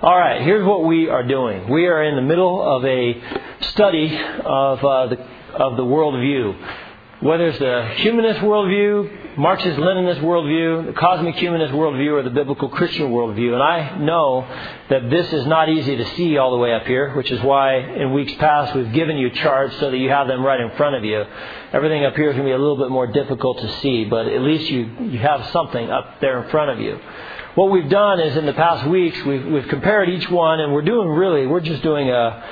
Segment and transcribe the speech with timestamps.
[0.00, 1.68] All right, here's what we are doing.
[1.68, 3.20] We are in the middle of a
[3.72, 5.18] study of uh, the
[5.56, 6.54] of the worldview.
[7.20, 13.10] Whether it's the humanist worldview, Marxist-Leninist worldview, the cosmic humanist worldview, or the biblical Christian
[13.10, 14.46] worldview, and I know
[14.88, 17.78] that this is not easy to see all the way up here, which is why
[17.78, 20.94] in weeks past we've given you charts so that you have them right in front
[20.94, 21.24] of you.
[21.72, 24.28] Everything up here is going to be a little bit more difficult to see, but
[24.28, 27.00] at least you you have something up there in front of you
[27.58, 30.80] what we've done is in the past weeks we've, we've compared each one and we're
[30.80, 32.44] doing really we're just doing a,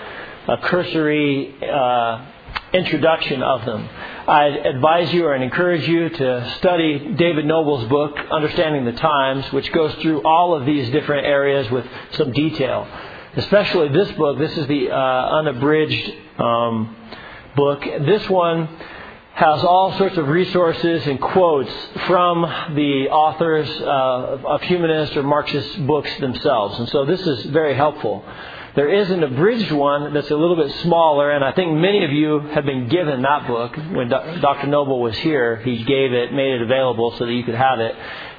[0.49, 2.27] a cursory uh,
[2.73, 3.89] introduction of them.
[4.27, 9.71] I advise you and encourage you to study david Noebel's book understanding the times which
[9.71, 12.89] goes through all of these different areas with some detail.
[13.37, 16.97] Especially this book this is the uh, unabridged um,
[17.55, 17.81] book.
[17.85, 18.69] This one
[19.37, 21.71] has all sorts of resources and quotes
[22.07, 22.41] from
[22.75, 26.79] the authors uh, of humanist or Marxist books themselves.
[26.79, 28.25] And so this is very helpful.
[28.77, 32.13] There is an abridged one that's a little bit smaller, and I think many of
[32.13, 33.77] you have been given that book.
[33.77, 34.69] When Dr.
[34.69, 37.95] Noebel was here, he gave it, made it available so that you could have it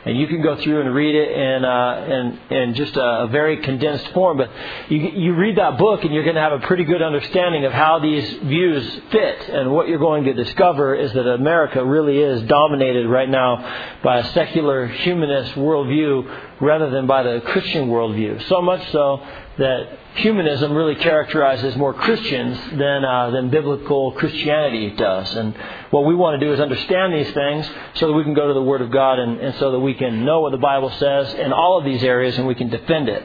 [0.07, 3.27] and you can go through and read it in uh, in, in just a, a
[3.27, 4.37] very condensed form.
[4.37, 4.49] But
[4.89, 7.73] you you read that book, and you're going to have a pretty good understanding of
[7.73, 9.49] how these views fit.
[9.49, 14.19] And what you're going to discover is that America really is dominated right now by
[14.19, 18.47] a secular humanist worldview rather than by the Christian worldview.
[18.47, 19.21] So much so
[19.57, 25.35] that humanism really characterizes more Christians than uh, than biblical Christianity does.
[25.35, 25.55] And
[25.91, 28.53] what we want to do is understand these things so that we can go to
[28.53, 31.33] the Word of God and, and so that we can know what the Bible says
[31.35, 33.23] in all of these areas and we can defend it.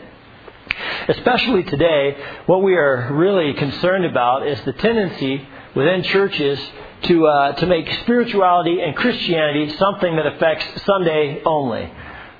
[1.09, 2.17] Especially today,
[2.47, 6.59] what we are really concerned about is the tendency within churches
[7.03, 11.91] to uh, to make spirituality and Christianity something that affects Sunday only.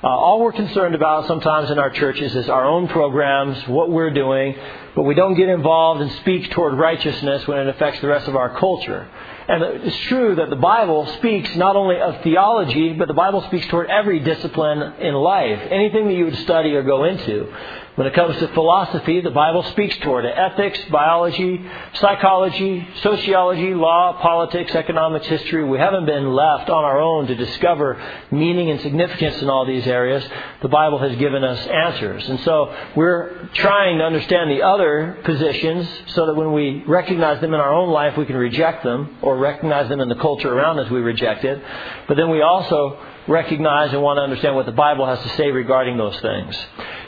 [0.05, 4.11] Uh, all we're concerned about sometimes in our churches is our own programs, what we're
[4.11, 4.53] doing,
[4.97, 8.35] but we don't get involved and speak toward righteousness when it affects the rest of
[8.35, 9.09] our culture.
[9.49, 13.67] And it's true that the Bible speaks not only of theology, but the Bible speaks
[13.67, 15.61] toward every discipline in life.
[15.71, 17.53] Anything that you would study or go into.
[17.95, 20.33] When it comes to philosophy, the Bible speaks toward it.
[20.35, 25.63] Ethics, biology, psychology, sociology, law, politics, economics, history.
[25.63, 29.87] We haven't been left on our own to discover meaning and significance in all these
[29.87, 30.25] areas.
[30.63, 32.27] The Bible has given us answers.
[32.31, 37.53] And so we're trying to understand the other positions so that when we recognize them
[37.53, 40.79] in our own life, we can reject them or recognize them in the culture around
[40.79, 41.63] us, we reject it.
[42.09, 42.99] But then we also
[43.29, 46.57] recognize and want to understand what the Bible has to say regarding those things.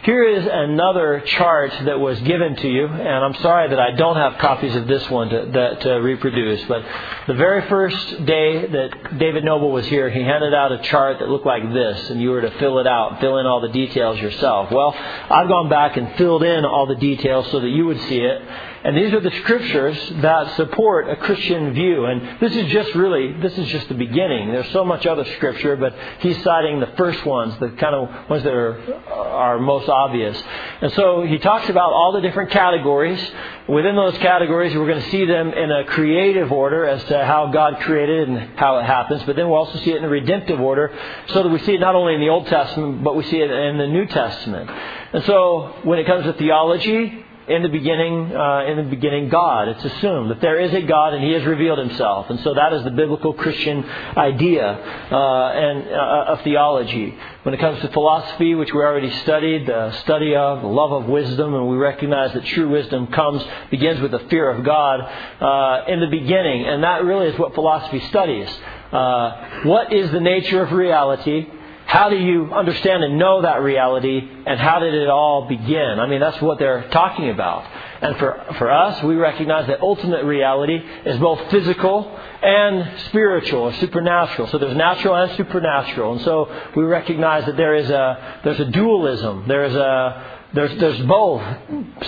[0.05, 4.17] Here is another chart that was given to you, and I'm sorry that I don't
[4.17, 6.85] have copies of this one to, that, to reproduce, but
[7.27, 11.31] the very first day that David Noebel was here, he handed out a chart that
[11.31, 14.21] looked like this, and you were to fill it out, fill in all the details
[14.21, 14.71] yourself.
[14.71, 18.19] Well, I've gone back and filled in all the details so that you would see
[18.19, 18.43] it.
[18.85, 22.05] And these are the scriptures that support a Christian view.
[22.05, 24.53] And this is just really, this is just the beginning.
[24.53, 28.45] There's so much other scripture, but he's citing the first ones, the kind of ones
[28.45, 30.37] that are, are most obvious.
[30.81, 33.21] And so he talks about all the different categories.
[33.69, 37.51] Within those categories, we're going to see them in a creative order as to how
[37.53, 40.61] God created and how it happens, but then we'll also see it in a redemptive
[40.61, 40.93] order
[41.29, 43.51] so that we see it not only in the Old Testament, but we see it
[43.51, 44.69] in the New Testament.
[45.13, 49.69] And so when it comes to theology, in the beginning, uh, in the beginning, God.
[49.69, 52.73] It's assumed that there is a God and He has revealed Himself, and so that
[52.73, 53.85] is the biblical Christian
[54.17, 57.15] idea uh, and uh, of theology.
[57.43, 61.09] When it comes to philosophy, which we already studied, the study of, the love of
[61.09, 65.85] wisdom, and we recognize that true wisdom comes begins with the fear of God uh,
[65.93, 68.49] in the beginning, and that really is what philosophy studies.
[68.91, 71.47] Uh, what is the nature of reality?
[71.95, 76.01] How do you understand and know that reality, and how did it all begin?
[76.01, 77.65] I mean, that's what they're talking about.
[78.01, 80.75] And for, for us, we recognize that ultimate reality
[81.07, 84.49] is both physical and spiritual or supernatural.
[84.49, 86.15] So there's natural and supernatural.
[86.15, 89.45] And so we recognize that there is a, there's a dualism.
[89.47, 91.43] There's, a, there's, there's both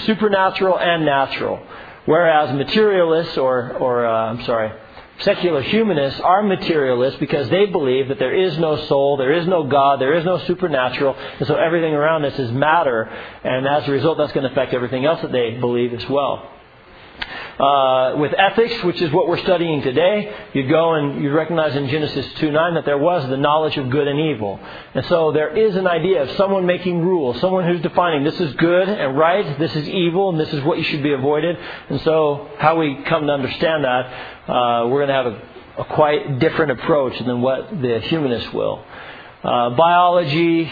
[0.04, 1.60] supernatural and natural.
[2.06, 4.72] Whereas materialists or, or uh, I'm sorry,
[5.20, 9.64] secular humanists are materialists because they believe that there is no soul, there is no
[9.64, 13.02] God, there is no supernatural, and so everything around us is matter,
[13.44, 16.50] and as a result, that's going to affect everything else that they believe as well.
[17.58, 21.88] Uh, with ethics, which is what we're studying today, you go and you recognize in
[21.88, 24.60] Genesis 2 9 that there was the knowledge of good and evil.
[24.92, 28.52] And so there is an idea of someone making rules, someone who's defining this is
[28.56, 31.56] good and right, this is evil, and this is what you should be avoided.
[31.88, 35.84] And so, how we come to understand that, uh, we're going to have a, a,
[35.94, 38.84] quite different approach than what the humanists will.
[39.42, 40.70] Uh, biology,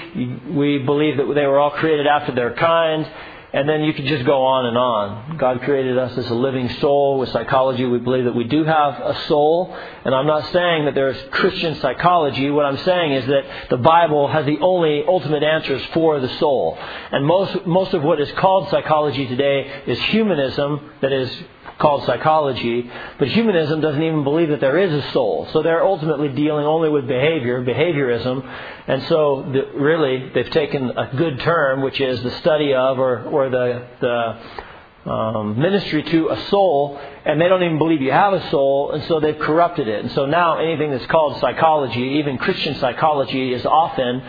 [0.51, 3.07] we believe that they were all created after their kind
[3.55, 5.37] And then you could just go on and on.
[5.37, 7.21] God created us as a living soul.
[7.21, 9.73] With psychology, we believe that we do have a soul.
[10.05, 12.51] And I'm not saying that there's Christian psychology.
[12.51, 16.77] What I'm saying is that the Bible has the only ultimate answers for the soul.
[17.13, 21.31] And most, most of what is called psychology today is humanism that is
[21.79, 25.49] called psychology, but humanism doesn't even believe that there is a soul.
[25.53, 28.49] So they're ultimately dealing only with behavior, behaviorism,
[28.87, 33.25] and so the, really they've taken a good term, which is the study of or,
[33.25, 38.33] or the, the um, ministry to a soul, and they don't even believe you have
[38.33, 40.05] a soul, and so they've corrupted it.
[40.05, 44.23] And so now anything that's called psychology, even Christian psychology, is often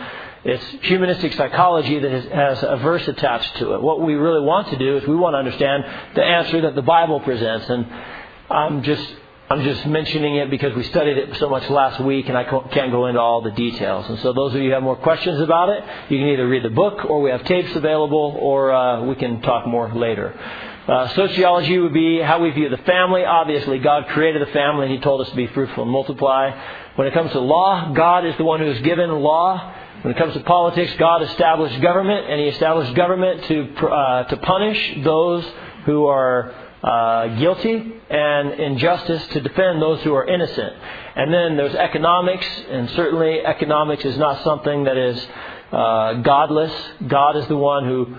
[0.46, 3.82] it's humanistic psychology that has, a verse attached to it.
[3.82, 5.84] What we really want to do is we want to understand
[6.14, 7.68] the answer that the Bible presents.
[7.68, 7.84] And
[8.48, 9.04] I'm just
[9.50, 12.92] I'm just mentioning it because we studied it so much last week and I can't
[12.92, 14.08] go into all the details.
[14.08, 16.62] And so those of you who have more questions about it, you can either read
[16.62, 20.32] the book or we have tapes available or uh, we can talk more later.
[20.88, 23.24] Uh, sociology would be how we view the family.
[23.24, 26.50] Obviously, God created the family and He told us to be fruitful and multiply.
[26.94, 29.74] When it comes to law, God is the one who has given law.
[30.02, 34.36] When it comes to politics, God established government, and He established government to uh, to
[34.36, 35.44] punish those
[35.84, 40.74] who are uh, guilty, and injustice to defend those who are innocent.
[41.16, 45.26] And then there's economics, and certainly economics is not something that is
[45.72, 46.72] uh, godless.
[47.06, 48.16] God is the one who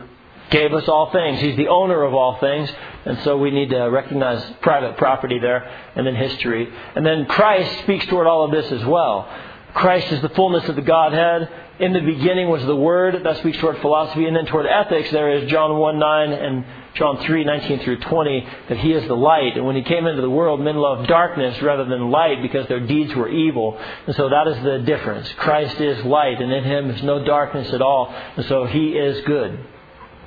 [0.49, 1.39] gave us all things.
[1.39, 2.69] He's the owner of all things.
[3.05, 5.63] And so we need to recognize private property there,
[5.95, 6.67] and then history.
[6.95, 9.29] And then Christ speaks toward all of this as well.
[9.73, 11.49] Christ is the fullness of the Godhead.
[11.79, 13.23] In the beginning was the Word.
[13.23, 14.25] That speaks toward philosophy.
[14.25, 16.65] And then toward ethics, there is John 1 9 and
[16.95, 19.55] John 3 19 through 20, that He is the light.
[19.55, 22.79] And when He came into the world, men loved darkness rather than light because their
[22.79, 23.79] deeds were evil.
[24.07, 25.31] And so that is the difference.
[25.37, 28.13] Christ is light, and in Him is no darkness at all.
[28.35, 29.59] And so He is good.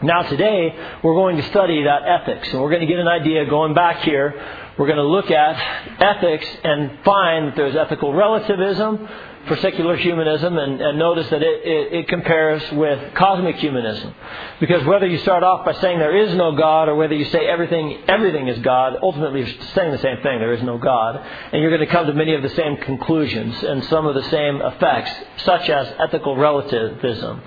[0.02, 2.48] Now, today, we're going to study that ethics.
[2.52, 4.32] And we're going to get an idea going back here.
[4.78, 9.06] We're going to look at ethics and find that there's ethical relativism,
[9.46, 14.14] for secular humanism and, and notice that it, it, it, compares with cosmic humanism.
[14.60, 17.46] Because whether you start off by saying there is no God or whether you say
[17.46, 21.16] everything, everything is God, ultimately you're saying the same thing, there is no God.
[21.52, 24.28] And you're going to come to many of the same conclusions and some of the
[24.30, 25.10] same effects,
[25.44, 27.42] such as ethical relativism.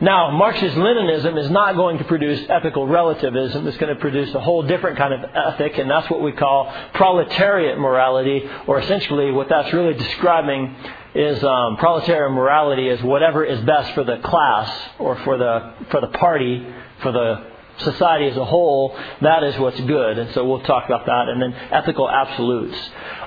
[0.00, 3.66] Now, Marxist Leninism is not going to produce ethical relativism.
[3.66, 6.72] It's going to produce a whole different kind of ethic, and that's what we call
[6.94, 10.76] proletariat morality, or essentially what that's really describing
[11.18, 14.70] is um, proletarian morality is whatever is best for the class
[15.00, 16.64] or for the for the party
[17.02, 17.44] for the
[17.78, 18.96] society as a whole.
[19.20, 20.18] That is what's good.
[20.18, 21.28] And so we'll talk about that.
[21.28, 22.76] And then ethical absolutes.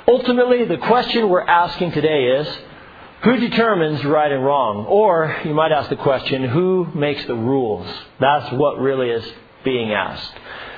[0.07, 2.47] Ultimately the question we're asking today is
[3.23, 4.85] who determines right and wrong?
[4.85, 7.87] Or you might ask the question who makes the rules?
[8.21, 9.25] That's what really is
[9.65, 10.31] being asked.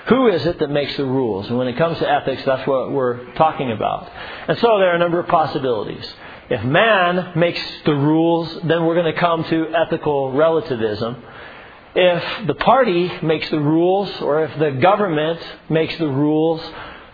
[0.10, 1.48] Who is it that makes the rules?
[1.48, 4.12] And when it comes to ethics, that's what we're talking about.
[4.48, 6.06] And so there are a number of possibilities.
[6.54, 11.18] If man makes the rules, then we're going to come to ethical relativism.
[11.96, 16.62] If the party makes the rules, or if the government makes the rules,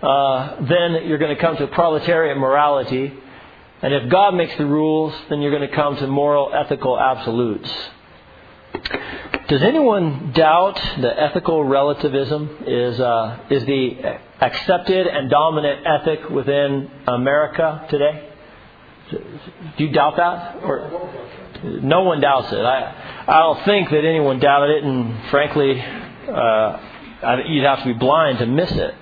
[0.04, 3.14] uh, then you're going to come to proletariat morality.
[3.82, 7.72] And if God makes the rules, then you're going to come to moral, ethical absolutes.
[9.48, 16.92] Does anyone doubt that ethical relativism is, uh, is the accepted and dominant ethic within
[17.08, 18.29] America today?
[19.12, 20.64] Do you doubt that?
[20.64, 21.12] Or
[21.64, 22.60] no one doubts it.
[22.60, 26.80] I I don't think that anyone doubted it, and frankly, uh,
[27.48, 28.96] you'd have to be blind to miss it.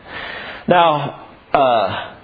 [0.67, 2.15] Now, uh,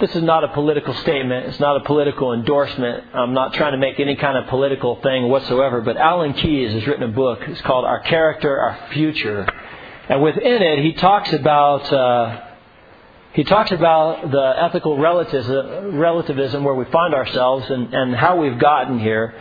[0.00, 1.46] this is not a political statement.
[1.46, 3.04] It's not a political endorsement.
[3.14, 5.80] I'm not trying to make any kind of political thing whatsoever.
[5.80, 7.40] But Alan Keyes has written a book.
[7.46, 9.46] It's called Our Character, Our Future,
[10.08, 11.92] and within it, he talks about.
[11.92, 12.48] Uh,
[13.34, 18.98] he talks about the ethical relativism, where we find ourselves and, and how we've gotten
[18.98, 19.34] here.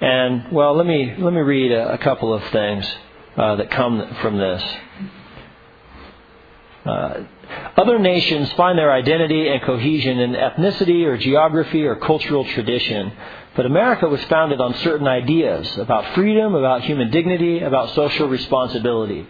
[0.00, 2.86] And well, let me let me read a, a couple of things
[3.36, 4.62] uh, that come from this.
[6.90, 7.24] Uh,
[7.76, 13.12] other nations find their identity and cohesion in ethnicity or geography or cultural tradition.
[13.56, 19.26] But America was founded on certain ideas about freedom, about human dignity, about social responsibility.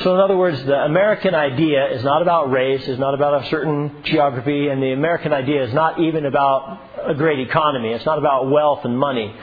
[0.00, 3.48] So, in other words, the American idea is not about race, is not about a
[3.48, 7.90] certain geography, and the American idea is not even about a great economy.
[7.90, 9.34] It's not about wealth and money.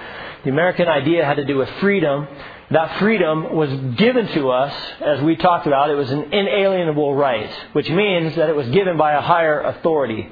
[0.44, 2.28] The American idea had to do with freedom.
[2.72, 7.52] That freedom was given to us, as we talked about, it was an inalienable right,
[7.74, 10.30] which means that it was given by a higher authority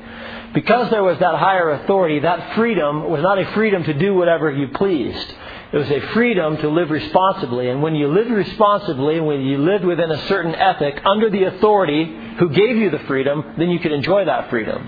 [0.54, 4.52] because there was that higher authority, that freedom was not a freedom to do whatever
[4.52, 5.34] you pleased.
[5.72, 7.70] It was a freedom to live responsibly.
[7.70, 12.06] And when you live responsibly, when you live within a certain ethic under the authority
[12.40, 14.88] who gave you the freedom, then you can enjoy that freedom.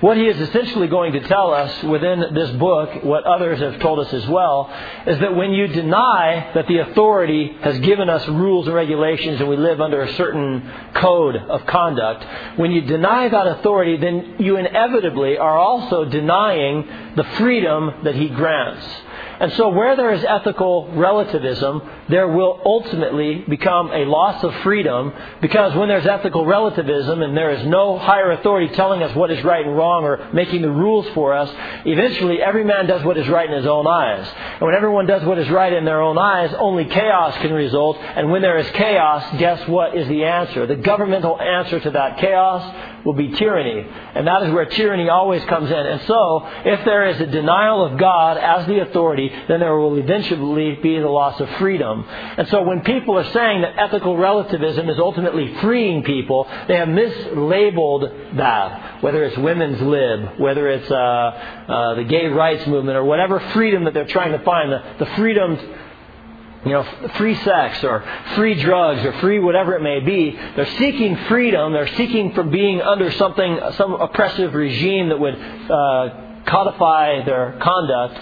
[0.00, 3.98] What he is essentially going to tell us within this book, what others have told
[4.00, 4.72] us as well,
[5.06, 9.48] is that when you deny that the authority has given us rules and regulations and
[9.48, 12.24] we live under a certain code of conduct,
[12.58, 18.28] when you deny that authority, then you inevitably are also denying the freedom that he
[18.28, 18.84] grants.
[19.40, 25.12] And so, where there is ethical relativism, there will ultimately become a loss of freedom
[25.40, 29.42] because when there's ethical relativism and there is no higher authority telling us what is
[29.44, 31.50] right and wrong or making the rules for us,
[31.84, 34.26] eventually every man does what is right in his own eyes.
[34.54, 37.98] And when everyone does what is right in their own eyes, only chaos can result.
[37.98, 40.66] And when there is chaos, guess what is the answer?
[40.66, 43.86] The governmental answer to that chaos will be tyranny.
[44.14, 45.76] And that is where tyranny always comes in.
[45.76, 49.96] And so, if there is a denial of God as the authority, then there will
[49.96, 52.04] eventually be the loss of freedom.
[52.08, 56.88] And so when people are saying that ethical relativism is ultimately freeing people, they have
[56.88, 59.02] mislabeled that.
[59.02, 63.84] Whether it's women's lib, whether it's uh, uh, the gay rights movement, or whatever freedom
[63.84, 65.58] that they're trying to find, the, the freedoms
[66.64, 66.84] you know,
[67.16, 68.04] free sex or
[68.36, 70.30] free drugs or free whatever it may be.
[70.56, 71.72] They're seeking freedom.
[71.72, 78.18] They're seeking from being under something, some oppressive regime that would uh, codify their conduct.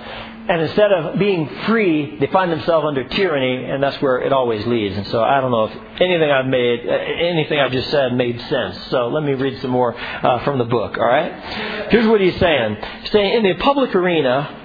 [0.49, 4.67] And instead of being free, they find themselves under tyranny, and that's where it always
[4.67, 4.97] leads.
[4.97, 8.41] And so I don't know if anything I've made, uh, anything I've just said made
[8.41, 8.77] sense.
[8.89, 10.97] So let me read some more uh, from the book.
[10.99, 11.89] All right.
[11.91, 12.79] Here's what he's saying.
[13.03, 14.60] He's saying in the public arena,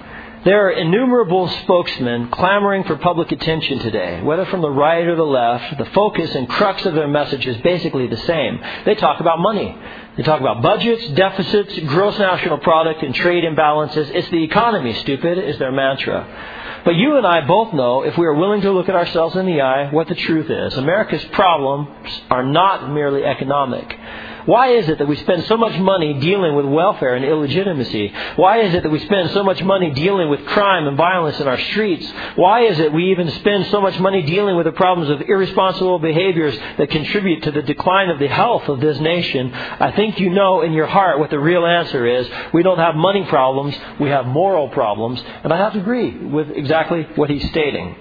[0.46, 5.24] there are innumerable spokesmen clamoring for public attention today, whether from the right or the
[5.24, 5.76] left.
[5.76, 8.60] The focus and crux of their message is basically the same.
[8.84, 9.76] They talk about money.
[10.16, 14.08] They talk about budgets, deficits, gross national product, and trade imbalances.
[14.14, 16.82] It's the economy, stupid, is their mantra.
[16.84, 19.46] But you and I both know, if we are willing to look at ourselves in
[19.46, 20.74] the eye, what the truth is.
[20.74, 21.88] America's problems
[22.30, 23.98] are not merely economic.
[24.46, 28.12] Why is it that we spend so much money dealing with welfare and illegitimacy?
[28.36, 31.48] Why is it that we spend so much money dealing with crime and violence in
[31.48, 32.10] our streets?
[32.36, 35.98] Why is it we even spend so much money dealing with the problems of irresponsible
[35.98, 39.52] behaviors that contribute to the decline of the health of this nation?
[39.52, 42.28] I think you know in your heart what the real answer is.
[42.54, 46.50] We don't have money problems, we have moral problems, and I have to agree with
[46.50, 47.96] exactly what he's stating.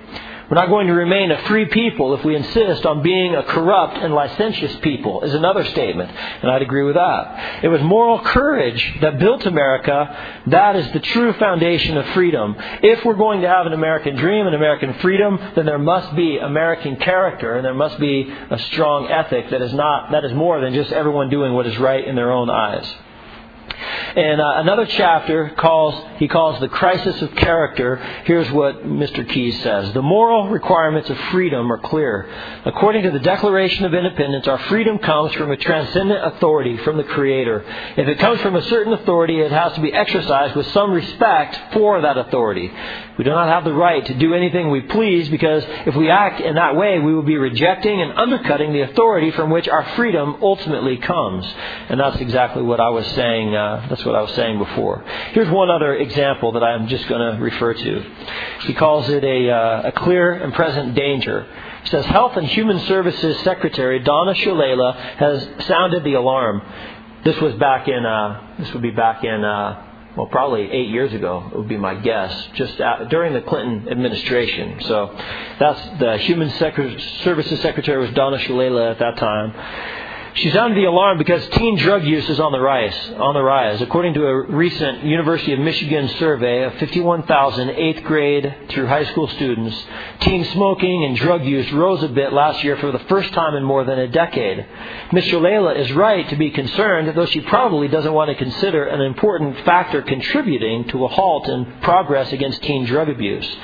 [0.49, 3.97] We're not going to remain a free people if we insist on being a corrupt
[3.97, 6.11] and licentious people, is another statement.
[6.11, 7.63] And I'd agree with that.
[7.63, 10.43] It was moral courage that built America.
[10.47, 12.55] That is the true foundation of freedom.
[12.83, 16.37] If we're going to have an American dream, an American freedom, then there must be
[16.37, 20.61] American character and there must be a strong ethic that is not, that is more
[20.61, 22.85] than just everyone doing what is right in their own eyes.
[24.15, 27.97] And uh, another chapter calls he calls the crisis of character.
[28.25, 29.27] Here's what Mr.
[29.27, 32.29] Keyes says: The moral requirements of freedom are clear.
[32.65, 37.03] According to the Declaration of Independence, our freedom comes from a transcendent authority from the
[37.03, 37.65] Creator.
[37.97, 41.73] If it comes from a certain authority, it has to be exercised with some respect
[41.73, 42.71] for that authority.
[43.17, 46.41] We do not have the right to do anything we please because if we act
[46.41, 50.37] in that way, we will be rejecting and undercutting the authority from which our freedom
[50.41, 51.45] ultimately comes.
[51.89, 53.55] And that's exactly what I was saying.
[53.55, 55.03] Uh, that's what I was saying before.
[55.31, 58.05] Here's one other example that I'm just going to refer to.
[58.61, 61.47] He calls it a, uh, a clear and present danger.
[61.83, 66.61] He says Health and Human Services Secretary Donna Shalala has sounded the alarm.
[67.23, 68.05] This was back in.
[68.05, 71.95] Uh, this would be back in uh, well, probably eight years ago, would be my
[71.95, 72.77] guess, just
[73.09, 74.81] during the Clinton administration.
[74.83, 75.13] So
[75.59, 79.53] that's the Human Services Secretary was Donna Shalala at that time.
[80.35, 82.93] She sounded the alarm because teen drug use is on the rise.
[83.17, 88.53] On the rise, according to a recent University of Michigan survey of 51,000 eighth grade
[88.67, 89.81] through high school students,
[90.19, 93.63] teen smoking and drug use rose a bit last year for the first time in
[93.63, 94.65] more than a decade.
[95.13, 95.23] Ms.
[95.23, 99.57] Shalala is right to be concerned, though she probably doesn't want to consider an important
[99.63, 103.55] factor contributing to a halt in progress against teen drug abuse.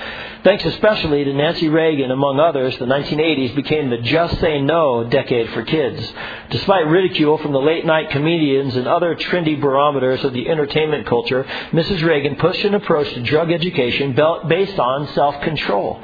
[0.43, 5.51] Thanks especially to Nancy Reagan, among others, the 1980s became the just say no decade
[5.51, 6.01] for kids.
[6.49, 11.43] Despite ridicule from the late night comedians and other trendy barometers of the entertainment culture,
[11.71, 12.01] Mrs.
[12.03, 14.17] Reagan pushed an approach to drug education
[14.47, 16.01] based on self control.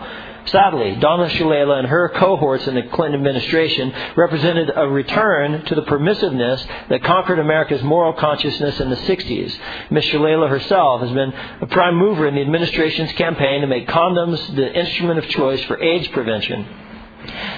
[0.47, 5.81] Sadly, Donna Shalala and her cohorts in the Clinton administration represented a return to the
[5.81, 9.57] permissiveness that conquered America's moral consciousness in the 60s.
[9.91, 10.05] Ms.
[10.05, 14.73] Shalala herself has been a prime mover in the administration's campaign to make condoms the
[14.73, 16.65] instrument of choice for AIDS prevention.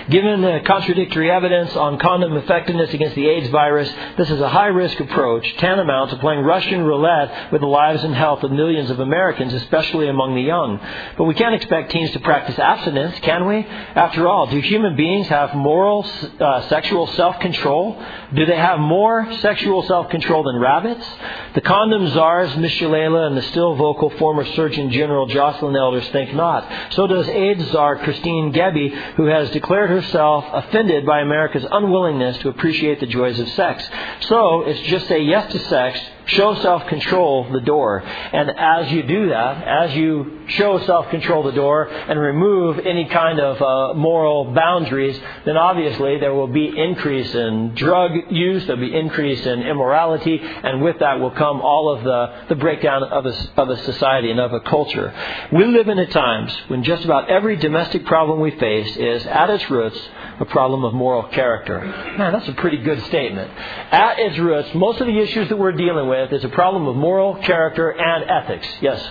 [0.10, 4.68] Given the contradictory evidence on condom effectiveness against the AIDS virus, this is a high
[4.68, 9.00] risk approach, tantamount to playing Russian roulette with the lives and health of millions of
[9.00, 10.80] Americans, especially among the young.
[11.18, 13.66] But we can't expect teens to practice abstinence, can we?
[13.96, 16.10] After all, do human beings have moral
[16.40, 18.02] uh, sexual self control?
[18.34, 21.06] Do they have more sexual self control than rabbits?
[21.54, 26.34] The condom czars, Miss Shalala, and the still vocal former Surgeon General Joycelyn Elders think
[26.34, 26.68] not.
[26.94, 32.48] So does AIDS czar Kristine Gebbie, who has declared herself offended by America's unwillingness to
[32.48, 33.84] appreciate the joys of sex.
[34.22, 38.00] So it's just say yes to sex, show self control the door.
[38.00, 43.06] And as you do that, as you show self control the door and remove any
[43.06, 48.82] kind of uh, moral boundaries, then obviously there will be increase in drug use, there'll
[48.82, 53.26] be increase in immorality, and with that will come all of the, the breakdown of
[53.26, 55.14] a, of a society and of a culture.
[55.52, 59.50] We live in a times when just about every domestic problem we face is at
[59.50, 60.00] its roots
[60.40, 61.80] a problem of moral character.
[62.18, 63.52] Man, that's a pretty good statement.
[63.92, 66.96] At its roots, most of the issues that we're dealing with is a problem of
[66.96, 68.68] moral character and ethics.
[68.82, 69.10] Yes?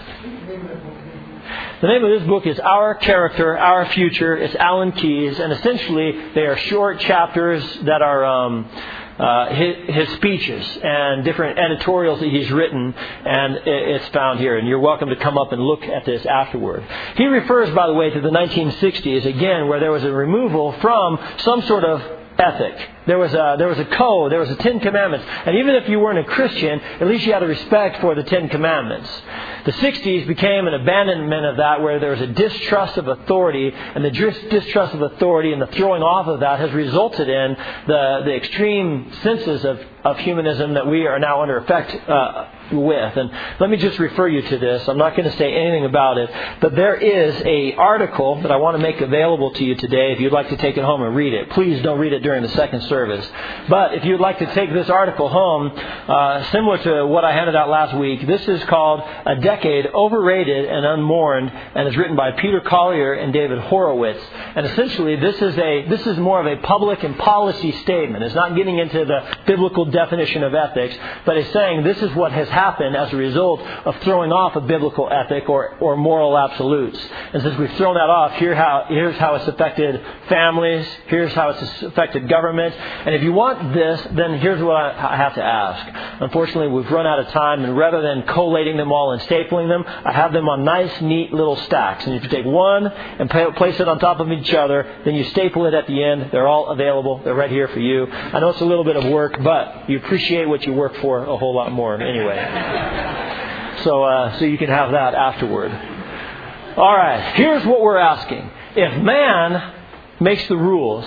[1.80, 4.36] The name of this book is Our Character, Our Future.
[4.36, 8.68] It's Alan Keyes, and essentially they are short chapters that are um,
[9.18, 14.56] uh, his, his, speeches and different editorials that he's written, and it's found here.
[14.58, 16.84] And you're welcome to come up and look at this afterward.
[17.16, 21.18] He refers, by the way, to the 1960s again, where there was a removal from
[21.38, 22.00] some sort of
[22.38, 22.90] ethic.
[23.08, 24.30] There was a there was a code.
[24.30, 25.26] There was a Ten Commandments.
[25.46, 28.22] And even if you weren't a Christian, at least you had a respect for the
[28.22, 29.08] Ten Commandments.
[29.64, 34.04] The 60s became an abandonment of that, where there was a distrust of authority, and
[34.04, 38.34] the distrust of authority and the throwing off of that has resulted in the the
[38.34, 41.94] extreme senses of of humanism that we are now under effect.
[42.08, 43.16] Uh, with.
[43.16, 44.86] And let me just refer you to this.
[44.88, 48.56] I'm not going to say anything about it, but there is a article that I
[48.56, 50.12] want to make available to you today.
[50.12, 52.42] If you'd like to take it home and read it, please don't read it during
[52.42, 53.26] the second service service.
[53.68, 57.54] But if you'd like to take this article home, uh, similar to what I handed
[57.54, 62.32] out last week, this is called A Decade Overrated and Unmourned, and is written by
[62.32, 64.20] Peter Collier and David Horowitz.
[64.56, 68.24] And essentially, this is a this is more of a public and policy statement.
[68.24, 72.32] It's not getting into the biblical definition of ethics, but it's saying this is what
[72.32, 76.98] has happened as a result of throwing off a biblical ethic or, or moral absolutes.
[77.32, 81.50] And since we've thrown that off, here how, here's how it's affected families, here's how
[81.50, 86.22] it's affected government, and if you want this, then here's what I have to ask.
[86.22, 89.84] Unfortunately, we've run out of time, and rather than collating them all and stapling them,
[89.86, 92.04] I have them on nice, neat little stacks.
[92.06, 95.24] And if you take one and place it on top of each other, then you
[95.30, 96.30] staple it at the end.
[96.30, 97.20] They're all available.
[97.24, 98.06] They're right here for you.
[98.06, 101.24] I know it's a little bit of work, but you appreciate what you work for
[101.24, 102.36] a whole lot more anyway.
[103.84, 105.70] so, uh, so you can have that afterward.
[106.76, 108.50] All right, here's what we're asking.
[108.76, 109.74] If man
[110.20, 111.04] makes the rules,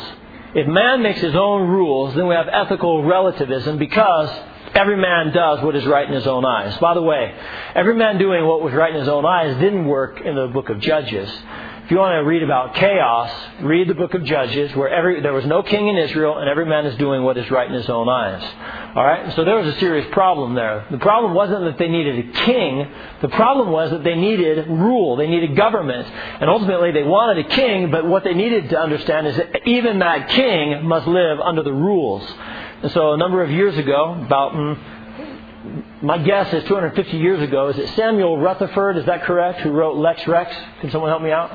[0.53, 4.29] if man makes his own rules, then we have ethical relativism because
[4.73, 6.77] every man does what is right in his own eyes.
[6.79, 7.33] By the way,
[7.75, 10.69] every man doing what was right in his own eyes didn't work in the book
[10.69, 11.29] of Judges.
[11.91, 13.29] If you want to read about chaos,
[13.63, 16.65] read the book of Judges, where every, there was no king in Israel, and every
[16.65, 18.41] man is doing what is right in his own eyes.
[18.95, 20.85] All right, so there was a serious problem there.
[20.89, 22.87] The problem wasn't that they needed a king.
[23.21, 25.17] The problem was that they needed rule.
[25.17, 27.91] They needed government, and ultimately they wanted a king.
[27.91, 31.73] But what they needed to understand is that even that king must live under the
[31.73, 32.23] rules.
[32.83, 35.00] And so a number of years ago, about mm,
[36.01, 38.97] my guess is 250 years ago, is it Samuel Rutherford?
[38.97, 39.61] Is that correct?
[39.61, 40.53] Who wrote Lex Rex?
[40.79, 41.51] Can someone help me out?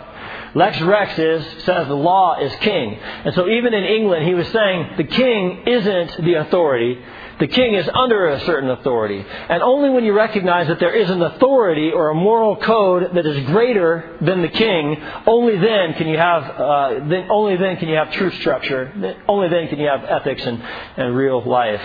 [0.54, 2.94] Lex Rex is, says the law is king.
[2.94, 6.98] And so even in England, he was saying the king isn't the authority.
[7.40, 9.22] The king is under a certain authority.
[9.48, 13.26] And only when you recognize that there is an authority or a moral code that
[13.26, 17.88] is greater than the king, only then can you have, uh, then, only then can
[17.88, 19.18] you have true structure.
[19.28, 20.62] Only then can you have ethics and,
[20.96, 21.82] and real life.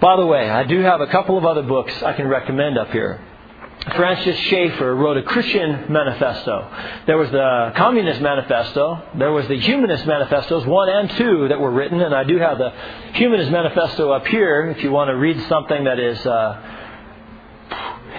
[0.00, 2.90] By the way, I do have a couple of other books I can recommend up
[2.90, 3.20] here.
[3.96, 6.70] Francis Schaeffer wrote a Christian manifesto.
[7.06, 9.02] There was the Communist Manifesto.
[9.16, 12.00] There was the Humanist Manifestos, one and two, that were written.
[12.00, 12.72] And I do have the
[13.14, 16.18] Humanist Manifesto up here if you want to read something that is.
[16.26, 16.76] Uh,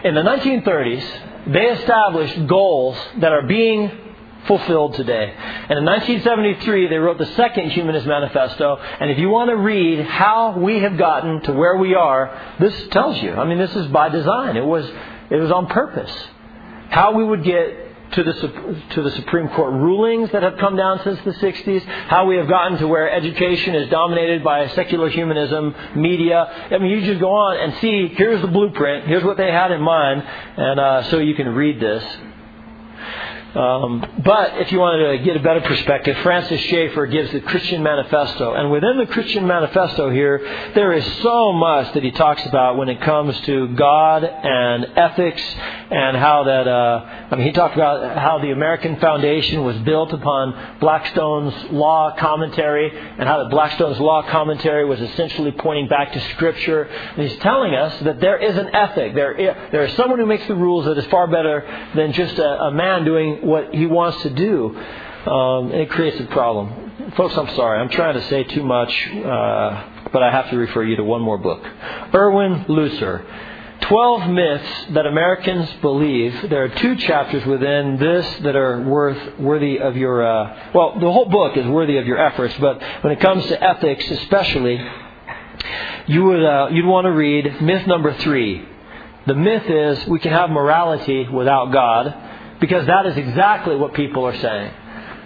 [0.04, 4.11] in the 1930s, they established goals that are being
[4.48, 5.34] fulfilled today.
[5.36, 8.78] And in 1973, they wrote the second Humanist Manifesto.
[8.78, 12.74] And if you want to read how we have gotten to where we are, this
[12.90, 13.34] tells you.
[13.34, 14.58] I mean, this is by design.
[14.58, 14.86] It was
[15.30, 16.12] it was on purpose.
[16.90, 18.34] How we would get to the,
[18.96, 22.48] to the Supreme Court rulings that have come down since the 60s, how we have
[22.48, 26.68] gotten to where education is dominated by secular humanism, media.
[26.72, 29.72] I mean, you just go on and see, here's the blueprint, here's what they had
[29.72, 32.04] in mind, and uh, so you can read this.
[33.54, 37.84] Um, but if you wanted to get a better perspective, Francis Schaeffer gives the Christian
[37.84, 38.54] Manifesto.
[38.54, 42.88] And within the Christian Manifesto here, there is so much that he talks about when
[42.88, 45.42] it comes to God and ethics
[45.92, 50.14] and how that, uh, I mean, he talked about how the American Foundation was built
[50.14, 56.22] upon Blackstone's law commentary and how that Blackstone's law commentary was essentially pointing back to
[56.36, 56.84] Scripture.
[56.84, 59.14] And he's telling us that there is an ethic.
[59.14, 59.36] There,
[59.74, 62.72] there is someone who makes the rules that is far better than just a, a
[62.72, 64.78] man doing what he wants to do.
[65.26, 67.14] Um, it creates a problem.
[67.16, 67.80] Folks, I'm sorry.
[67.80, 71.22] I'm trying to say too much, uh, but I have to refer you to one
[71.22, 71.64] more book.
[72.14, 73.26] Erwin Lutzer.
[73.82, 76.50] 12 myths that Americans believe.
[76.50, 81.12] There are two chapters within this that are worth worthy of your uh, well, the
[81.12, 84.80] whole book is worthy of your efforts, but when it comes to ethics especially,
[86.08, 88.68] you would uh, you'd want to read myth number 3.
[89.28, 92.31] The myth is we can have morality without God
[92.62, 94.72] because that is exactly what people are saying.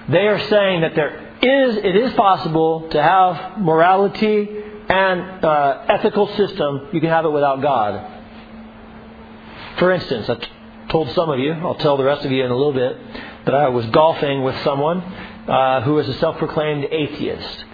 [0.10, 4.50] They are saying that there is, it is possible to have morality
[4.90, 6.90] and uh, ethical system.
[6.94, 8.14] You can have it without God.
[9.78, 10.48] For instance, I t-
[10.90, 12.98] told some of you, I'll tell the rest of you in a little bit,
[13.46, 17.66] that I was golfing with someone uh, who is a self-proclaimed atheist.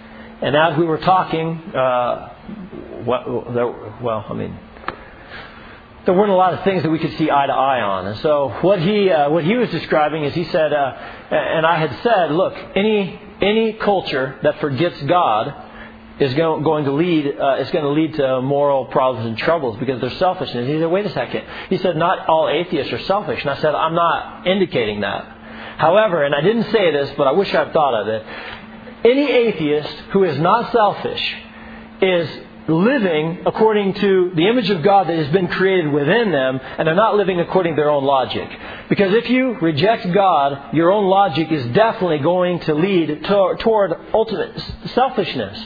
[0.42, 2.34] And as we were talking, uh,
[3.06, 4.58] well, well, I mean,
[6.04, 8.06] there weren't a lot of things that we could see eye to eye on.
[8.06, 10.94] And so what he uh, what he was describing is he said, uh,
[11.30, 15.54] and I had said, look, any any culture that forgets God
[16.18, 19.78] is going, going to lead uh, is going to lead to moral problems and troubles
[19.78, 20.66] because they're selfishness.
[20.66, 21.44] He said, wait a second.
[21.68, 23.40] He said, not all atheists are selfish.
[23.40, 25.24] And I said, I'm not indicating that.
[25.78, 28.26] However, and I didn't say this, but I wish I'd thought of it.
[29.04, 31.34] Any atheist who is not selfish
[32.00, 32.28] is
[32.68, 36.94] living according to the image of God that has been created within them, and they're
[36.94, 38.48] not living according to their own logic.
[38.88, 43.92] Because if you reject God, your own logic is definitely going to lead to, toward
[44.12, 44.58] ultimate
[44.94, 45.58] selfishness.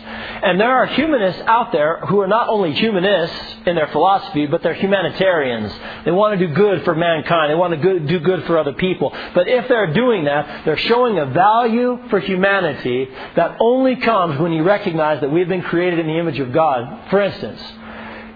[0.42, 4.62] And there are humanists out there who are not only humanists in their philosophy, but
[4.62, 5.72] they're humanitarians.
[6.04, 7.50] They want to do good for mankind.
[7.50, 9.12] They want to do good for other people.
[9.34, 14.52] But if they're doing that, they're showing a value for humanity that only comes when
[14.52, 16.85] you recognize that we've been created in the image of God.
[17.10, 17.60] For instance,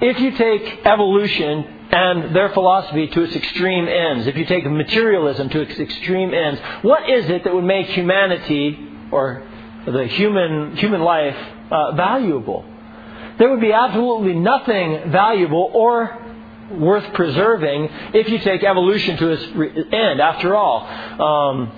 [0.01, 5.49] if you take evolution and their philosophy to its extreme ends, if you take materialism
[5.51, 8.79] to its extreme ends, what is it that would make humanity
[9.11, 9.43] or
[9.87, 11.37] the human human life
[11.71, 12.65] uh, valuable?
[13.39, 16.19] There would be absolutely nothing valuable or
[16.71, 20.21] worth preserving if you take evolution to its end.
[20.21, 21.73] After all, um,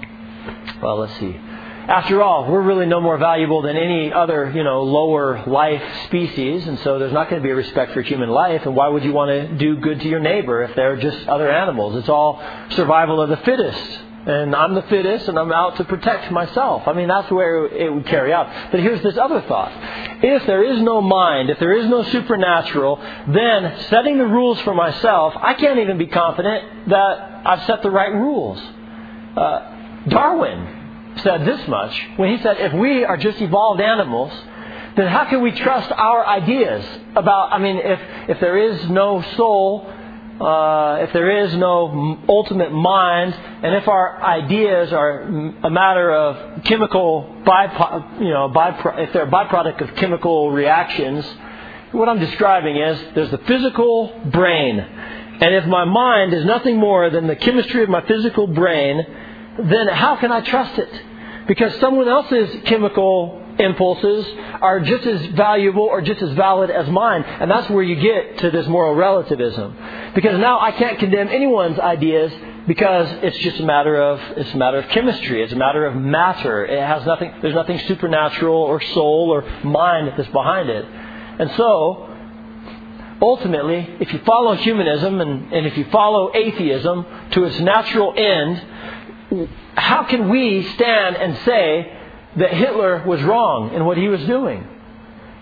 [0.82, 1.38] well, let's see.
[1.88, 6.66] After all, we're really no more valuable than any other, you know, lower life species,
[6.68, 8.64] and so there's not going to be a respect for human life.
[8.64, 11.50] And why would you want to do good to your neighbor if they're just other
[11.50, 11.96] animals?
[11.96, 12.40] It's all
[12.70, 13.98] survival of the fittest.
[14.26, 16.86] And I'm the fittest, and I'm out to protect myself.
[16.86, 18.70] I mean, that's where it would carry out.
[18.70, 19.72] But here's this other thought.
[20.22, 24.72] If there is no mind, if there is no supernatural, then setting the rules for
[24.72, 28.62] myself, I can't even be confident that I've set the right rules.
[29.36, 30.81] Uh, Darwin
[31.16, 34.32] said this much when he said, if we are just evolved animals,
[34.96, 36.84] then how can we trust our ideas
[37.16, 39.86] about, I mean, if, if there is no soul,
[40.40, 46.64] uh, if there is no ultimate mind, and if our ideas are a matter of
[46.64, 51.24] chemical byproduct, you know, bypro- if they're a byproduct of chemical reactions,
[51.92, 54.78] what I'm describing is there's the physical brain.
[54.78, 59.06] And if my mind is nothing more than the chemistry of my physical brain,
[59.58, 61.02] then how can I trust it?
[61.46, 64.26] Because someone else's chemical impulses
[64.60, 67.22] are just as valuable or just as valid as mine.
[67.22, 69.76] And that's where you get to this moral relativism.
[70.14, 72.32] Because now I can't condemn anyone's ideas
[72.66, 75.42] because it's just a matter of it's a matter of chemistry.
[75.42, 76.64] It's a matter of matter.
[76.64, 80.84] It has nothing there's nothing supernatural or soul or mind that's behind it.
[81.38, 82.08] And so
[83.20, 88.62] ultimately, if you follow humanism and, and if you follow atheism to its natural end,
[89.74, 91.98] how can we stand and say
[92.36, 94.66] that Hitler was wrong in what he was doing?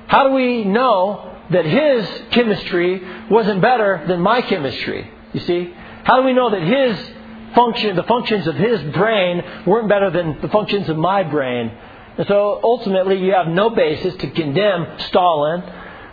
[0.06, 5.10] How do we know that his chemistry wasn't better than my chemistry?
[5.32, 5.74] You see?
[6.04, 10.40] How do we know that his function, the functions of his brain, weren't better than
[10.40, 11.70] the functions of my brain?
[12.18, 15.62] And so ultimately, you have no basis to condemn Stalin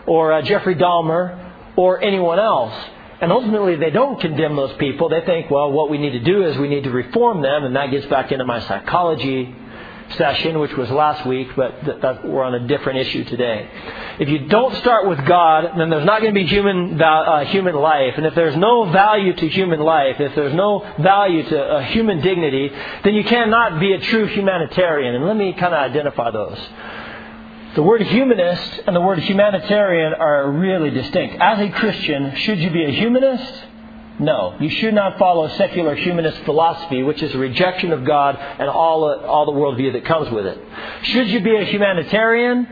[0.05, 2.73] or uh, Jeffrey Dahmer or anyone else.
[3.19, 5.09] And ultimately, they don't condemn those people.
[5.09, 7.75] They think, well, what we need to do is we need to reform them, and
[7.75, 9.55] that gets back into my psychology.
[10.15, 13.69] session, which was last week, but th- that, we're on a different issue today.
[14.19, 17.75] If you don't start with God, then there's not going to be human uh, human
[17.75, 21.83] life, and if there's no value to human life, if there's no value to uh,
[21.85, 22.71] human dignity,
[23.03, 25.15] then you cannot be a true humanitarian.
[25.15, 26.57] And let me kind of identify those.
[27.75, 31.35] The word humanist and the word humanitarian are really distinct.
[31.39, 33.65] As a Christian, should you be a humanist?
[34.19, 38.67] No, you should not follow secular humanist philosophy, which is a rejection of God and
[38.67, 40.57] all, all the worldview that comes with it.
[41.03, 42.67] Should you be a humanitarian?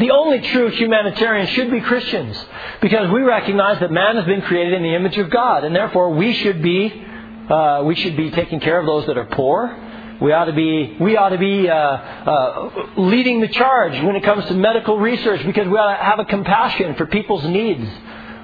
[0.00, 2.36] The only true humanitarians should be Christians,
[2.80, 6.10] because we recognize that man has been created in the image of God, and therefore
[6.10, 7.06] we should be
[7.48, 9.76] uh, we should be taking care of those that are poor.
[10.20, 14.22] We ought to be we ought to be uh, uh, leading the charge when it
[14.22, 17.88] comes to medical research, because we ought to have a compassion for people's needs.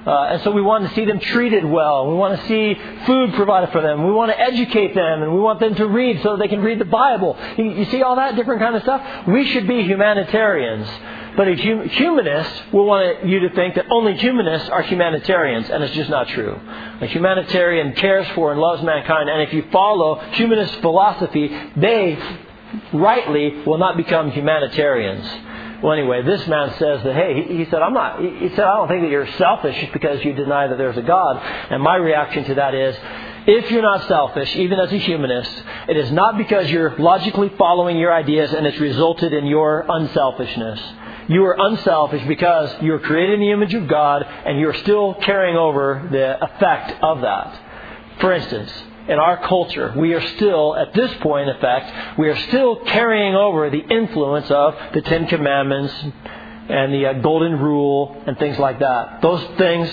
[0.07, 2.07] Uh, and so we want to see them treated well.
[2.07, 4.05] We want to see food provided for them.
[4.05, 6.79] We want to educate them, and we want them to read so they can read
[6.79, 7.37] the Bible.
[7.57, 9.27] You, you see all that different kind of stuff?
[9.27, 10.87] We should be humanitarians.
[11.35, 15.83] But a hum- humanist will want you to think that only humanists are humanitarians, and
[15.83, 16.57] it's just not true.
[17.01, 22.17] A humanitarian cares for and loves mankind, and if you follow humanist philosophy, they
[22.93, 25.25] rightly will not become humanitarians.
[25.81, 28.77] Well, anyway, this man says that, hey, he, said, I'm not, he, he said, I
[28.77, 31.37] don't think that you're selfish because you deny that there's a God.
[31.69, 32.95] And my reaction to that is,
[33.45, 35.51] if you're not selfish, even as a humanist,
[35.87, 40.81] it is not because you're logically following your ideas and it's resulted in your unselfishness.
[41.29, 45.13] You are unselfish because you are created in the image of God and you're still
[45.13, 47.61] carrying over the effect of that.
[48.19, 48.71] For instance,
[49.07, 53.35] in our culture, we are still, at this point, in fact, we are still carrying
[53.35, 55.93] over the influence of the Ten Commandments
[56.69, 59.21] and the uh, Golden Rule and things like that.
[59.21, 59.89] Those things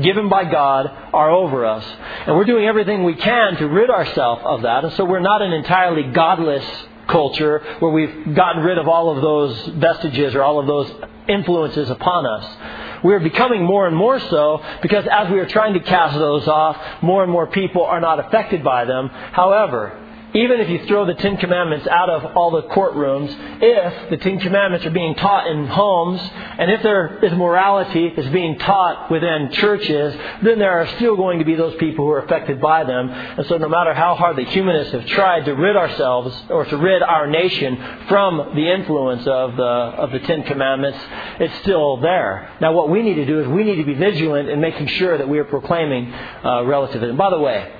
[0.00, 1.84] given by God are over us.
[2.26, 4.84] And we're doing everything we can to rid ourselves of that.
[4.84, 6.64] And so we're not an entirely godless
[7.08, 10.90] culture where we've gotten rid of all of those vestiges or all of those
[11.28, 13.02] influences upon us.
[13.04, 16.46] We are becoming more and more so because as we are trying to cast those
[16.48, 19.08] off, more and more people are not affected by them.
[19.08, 24.18] However, even if you throw the Ten Commandments out of all the courtrooms, if the
[24.18, 29.10] Ten Commandments are being taught in homes, and if there is morality is being taught
[29.10, 32.84] within churches, then there are still going to be those people who are affected by
[32.84, 33.08] them.
[33.08, 36.76] And so no matter how hard the humanists have tried to rid ourselves, or to
[36.76, 37.76] rid our nation
[38.08, 40.98] from the influence of the, of the Ten Commandments,
[41.40, 42.54] it's still there.
[42.60, 45.16] Now what we need to do is we need to be vigilant in making sure
[45.16, 47.16] that we are proclaiming uh, relativism.
[47.16, 47.72] By the way,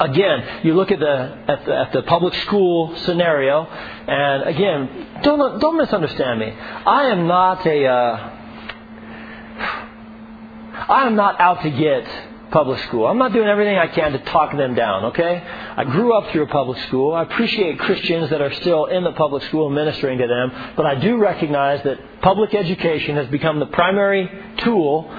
[0.00, 5.60] again, you look at the, at the, at the public school scenario, and again, don't
[5.60, 6.52] don't misunderstand me.
[6.52, 8.36] I am not a uh,
[10.88, 12.06] I am not out to get
[12.50, 13.06] public school.
[13.06, 15.42] I'm not doing everything I can to talk them down, okay?
[15.76, 17.12] I grew up through a public school.
[17.12, 20.94] I appreciate Christians that are still in the public school ministering to them, but I
[20.94, 25.10] do recognize that public education has become the primary tool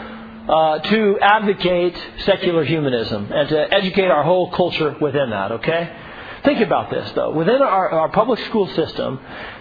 [0.47, 5.95] uh, to advocate secular humanism and to educate our whole culture within that, okay?
[6.43, 7.31] Think about this, though.
[7.31, 9.19] Within our, our public school system,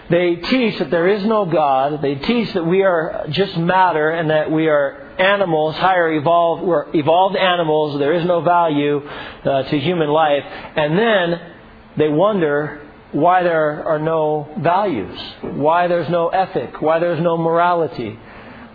[0.09, 2.01] they teach that there is no God.
[2.01, 6.95] They teach that we are just matter and that we are animals, higher evolved, we're
[6.95, 7.99] evolved animals.
[7.99, 10.43] There is no value uh, to human life.
[10.45, 11.41] And then
[11.97, 18.17] they wonder why there are no values, why there's no ethic, why there's no morality.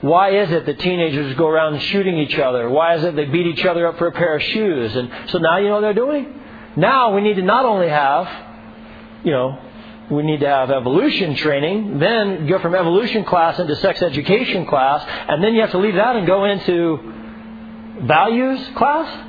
[0.02, 2.68] Why is it that teenagers go around shooting each other?
[2.68, 4.94] Why is it they beat each other up for a pair of shoes?
[4.96, 6.40] And so now you know what they're doing?
[6.76, 8.28] Now we need to not only have,
[9.22, 9.58] you know,
[10.10, 15.04] we need to have evolution training, then go from evolution class into sex education class,
[15.28, 17.12] and then you have to leave that and go into
[18.02, 19.28] values class?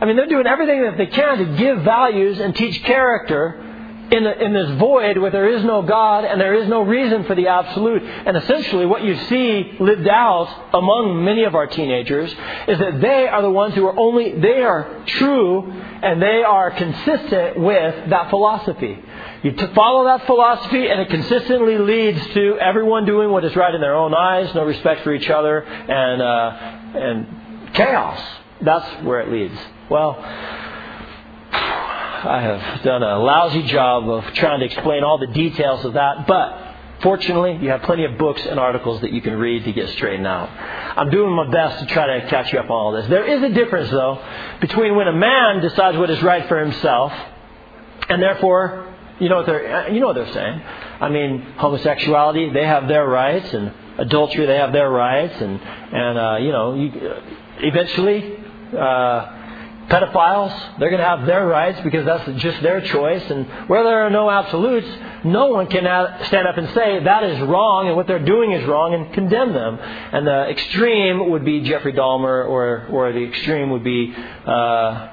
[0.00, 3.60] I mean, they're doing everything that they can to give values and teach character
[4.10, 7.34] in, in this void where there is no God and there is no reason for
[7.34, 8.02] the absolute.
[8.02, 12.30] And essentially, what you see lived out among many of our teenagers
[12.68, 16.70] is that they are the ones who are only, they are true and they are
[16.70, 18.98] consistent with that philosophy.
[19.42, 23.80] You follow that philosophy, and it consistently leads to everyone doing what is right in
[23.80, 28.18] their own eyes, no respect for each other, and uh, and chaos.
[28.62, 29.58] That's where it leads.
[29.90, 30.14] Well,
[32.26, 36.26] I have done a lousy job of trying to explain all the details of that,
[36.26, 39.90] but fortunately, you have plenty of books and articles that you can read to get
[39.90, 40.48] straightened out.
[40.98, 43.06] I'm doing my best to try to catch you up on all this.
[43.08, 44.24] There is a difference, though,
[44.60, 47.12] between when a man decides what is right for himself,
[48.08, 50.62] and therefore, you know what they're, you know what they're saying.
[51.00, 56.18] I mean, homosexuality, they have their rights, and adultery, they have their rights, and and
[56.18, 56.90] uh, you know, you,
[57.58, 58.38] eventually.
[58.74, 59.40] Uh,
[59.88, 63.22] pedophiles, they're going to have their rights because that's just their choice.
[63.30, 64.88] And where there are no absolutes,
[65.24, 65.84] no one can
[66.26, 69.52] stand up and say that is wrong and what they're doing is wrong and condemn
[69.52, 69.78] them.
[69.78, 74.14] And the extreme would be Jeffrey Dahmer, or, or the extreme would be
[74.46, 75.08] uh,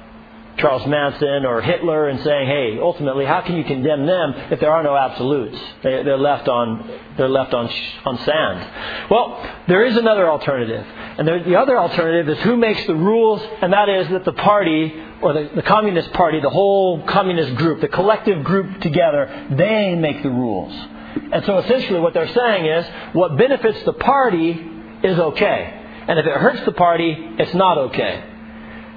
[0.58, 4.70] Charles Manson or Hitler and saying, hey, ultimately, how can you condemn them if there
[4.70, 5.58] are no absolutes?
[5.82, 7.70] They, are left on they're left on
[8.04, 9.10] on sand.
[9.10, 10.86] Well, there is another alternative,
[11.18, 14.32] and there, the other alternative is who makes the rules, and that is that the
[14.32, 19.94] party or the, the Communist Party, the whole communist group, the collective group together, they
[19.94, 20.72] make the rules.
[21.32, 24.50] And so essentially, what they're saying is, what benefits the party
[25.02, 28.31] is okay, and if it hurts the party, it's not okay.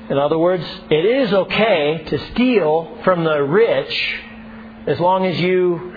[0.09, 4.15] In other words, it is okay to steal from the rich
[4.87, 5.93] as long as you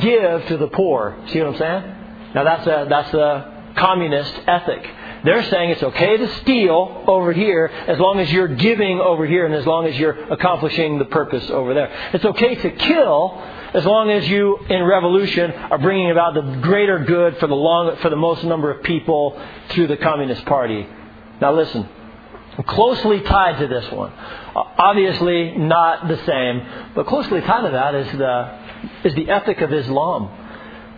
[0.00, 1.16] give to the poor.
[1.32, 1.94] See what I'm saying?
[2.34, 4.86] Now that's a that's a communist ethic.
[5.24, 9.46] They're saying it's okay to steal over here as long as you're giving over here
[9.46, 12.10] and as long as you're accomplishing the purpose over there.
[12.12, 13.42] It's okay to kill
[13.74, 17.96] as long as you, in revolution, are bringing about the greater good for the long,
[17.98, 20.86] for the most number of people through the Communist Party.
[21.40, 21.88] Now listen,
[22.66, 24.12] closely tied to this one.
[24.54, 28.58] Obviously not the same, but closely tied to that is the,
[29.04, 30.30] is the ethic of Islam.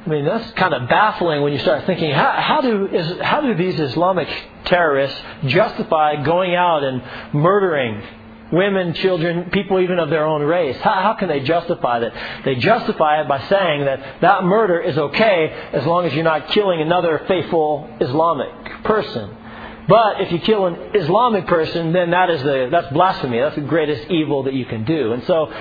[0.06, 3.42] I mean, that's kind of baffling when you start thinking, how, how, do, is, how
[3.42, 4.28] do these Islamic
[4.64, 7.02] terrorists justify going out and
[7.34, 8.02] murdering
[8.52, 10.76] women, children, people even of their own race.
[10.78, 12.42] How, how, can they justify that?
[12.44, 16.48] They justify it by saying that that murder is okay as long as you're not
[16.48, 19.36] killing another faithful Islamic person.
[19.90, 23.40] But if you kill an Islamic person, then that is the, that's blasphemy.
[23.40, 25.12] That's the greatest evil that you can do.
[25.12, 25.52] And so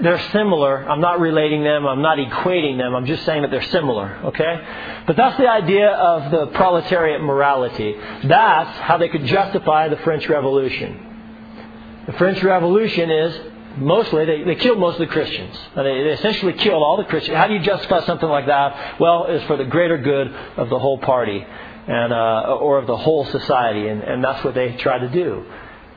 [0.00, 0.88] they're similar.
[0.88, 1.86] I'm not relating them.
[1.86, 2.94] I'm not equating them.
[2.94, 4.08] I'm just saying that they're similar.
[4.24, 5.02] Okay?
[5.06, 7.94] But that's the idea of the proletariat morality.
[8.24, 12.04] That's how they could justify the French Revolution.
[12.06, 13.38] The French Revolution is
[13.76, 15.54] mostly they, they killed most of the Christians.
[15.76, 17.36] They, they essentially killed all the Christians.
[17.36, 18.98] How do you justify something like that?
[18.98, 21.44] Well, it's for the greater good of the whole party
[21.86, 25.44] and uh, or of the whole society, and, and that's what they try to do.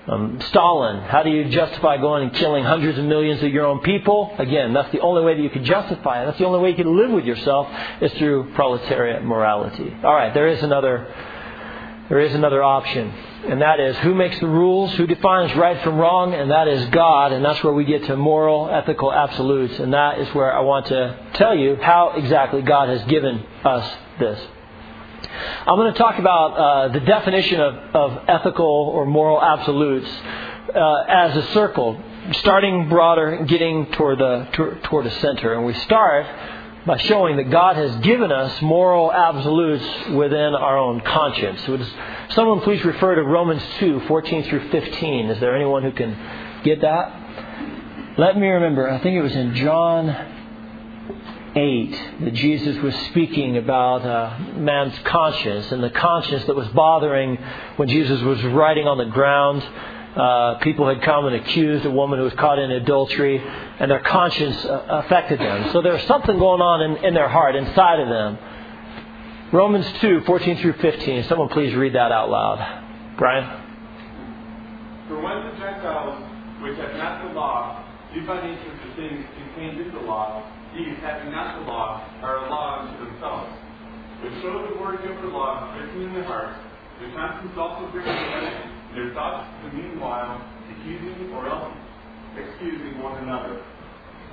[0.07, 3.79] Um, Stalin, how do you justify going and killing hundreds of millions of your own
[3.79, 4.35] people?
[4.37, 6.27] Again, that's the only way that you can justify it.
[6.27, 7.67] That's the only way you can live with yourself
[8.01, 9.91] is through proletariat morality.
[10.03, 11.11] All right, there is another
[12.07, 13.11] there is another option,
[13.47, 16.85] and that is who makes the rules, who defines right from wrong, and that is
[16.89, 20.59] God, and that's where we get to moral, ethical absolutes, and that is where I
[20.59, 24.39] want to tell you how exactly God has given us this.
[25.67, 30.07] I'm going to talk about uh, the definition of, of, ethical or moral absolutes
[30.73, 32.01] uh, as a circle,
[32.33, 35.53] starting broader and getting toward the toward the center.
[35.53, 36.25] And we start
[36.85, 41.67] by showing that God has given us moral absolutes within our own conscience.
[41.67, 41.85] Would
[42.29, 45.29] someone please refer to Romans 2, 14 through 15?
[45.31, 48.15] Is there anyone who can get that?
[48.17, 48.89] Let me remember.
[48.89, 50.34] I think it was in John
[51.55, 57.37] 8 that Jesus was speaking about uh, man's conscience and the conscience that was bothering
[57.77, 59.63] when Jesus was writing on the ground.
[60.15, 63.41] Uh, people had come and accused a woman who was caught in adultery,
[63.79, 65.71] and their conscience uh, affected them.
[65.71, 68.37] So there was something going on in, in their heart, inside of them.
[69.51, 71.23] Romans 2, 14 through 15.
[71.25, 73.15] Someone please read that out loud.
[73.17, 73.63] Brian?
[75.07, 76.23] For when the Gentiles,
[76.61, 80.43] which have not the law, do by nature the things contained in the law,
[80.75, 83.51] these, having not the law, are a law unto themselves.
[84.21, 86.59] But show the working of the law written in their hearts,
[86.99, 91.73] the conscience also brings them their thoughts the meanwhile accusing or else
[92.38, 93.61] excusing one another.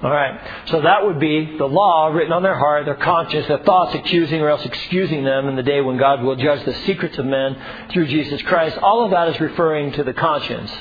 [0.02, 0.40] All right.
[0.66, 4.40] So that would be the law written on their heart, their conscience, their thoughts accusing
[4.40, 7.57] or else excusing them in the day when God will judge the secrets of men
[7.92, 8.78] through Jesus Christ.
[8.78, 10.72] All of that is referring to the conscience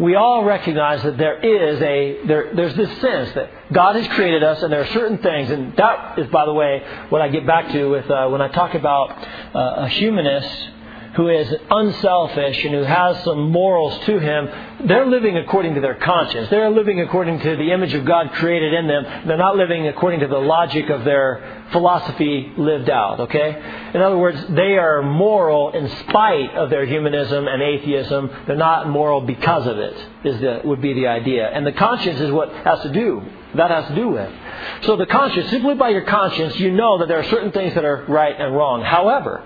[0.00, 4.42] we all recognize that there is a there, there's this sense that God has created
[4.42, 7.46] us, and there are certain things, and that is, by the way, what I get
[7.46, 9.10] back to with uh, when I talk about
[9.54, 10.70] uh, a humanist
[11.14, 14.48] who is unselfish and who has some morals to him,
[14.86, 16.48] they're living according to their conscience.
[16.50, 19.04] They're living according to the image of God created in them.
[19.26, 23.90] They're not living according to the logic of their philosophy lived out, okay?
[23.92, 28.30] In other words, they are moral in spite of their humanism and atheism.
[28.46, 31.48] They're not moral because of it, is the, would be the idea.
[31.48, 33.22] And the conscience is what has to do.
[33.56, 34.32] That has to do with.
[34.82, 37.84] So the conscience, simply by your conscience, you know that there are certain things that
[37.84, 38.84] are right and wrong.
[38.84, 39.44] However,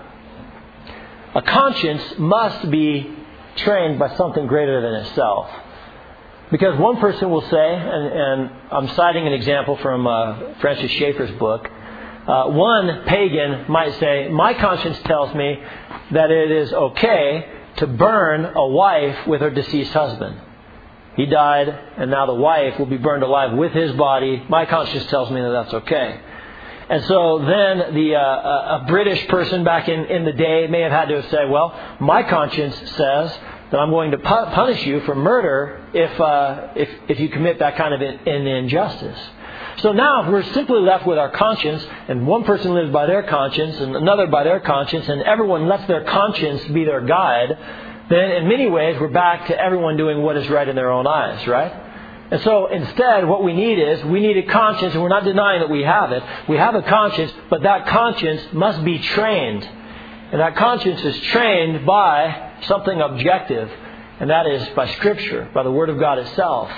[1.35, 3.13] a conscience must be
[3.57, 5.49] trained by something greater than itself.
[6.49, 11.31] Because one person will say, and, and I'm citing an example from uh, Francis Schaeffer's
[11.37, 11.69] book,
[12.27, 15.61] uh, one pagan might say, My conscience tells me
[16.11, 20.39] that it is okay to burn a wife with her deceased husband.
[21.17, 24.43] He died, and now the wife will be burned alive with his body.
[24.49, 26.19] My conscience tells me that that's okay.
[26.87, 30.91] And so then the, uh, a British person back in, in the day may have
[30.91, 33.31] had to have said, well, my conscience says
[33.71, 37.59] that I'm going to pu- punish you for murder if, uh, if, if you commit
[37.59, 39.19] that kind of in injustice.
[39.77, 43.23] So now, if we're simply left with our conscience, and one person lives by their
[43.23, 47.57] conscience, and another by their conscience, and everyone lets their conscience be their guide,
[48.09, 51.07] then in many ways we're back to everyone doing what is right in their own
[51.07, 51.84] eyes, right?
[52.35, 55.61] And so instead, what we need is we need a conscience, and we're not denying
[55.61, 56.21] that we have it.
[56.49, 59.63] We have a conscience, but that conscience must be trained.
[60.33, 63.71] And that conscience is trained by something objective,
[64.19, 66.69] and that is by Scripture, by the Word of God itself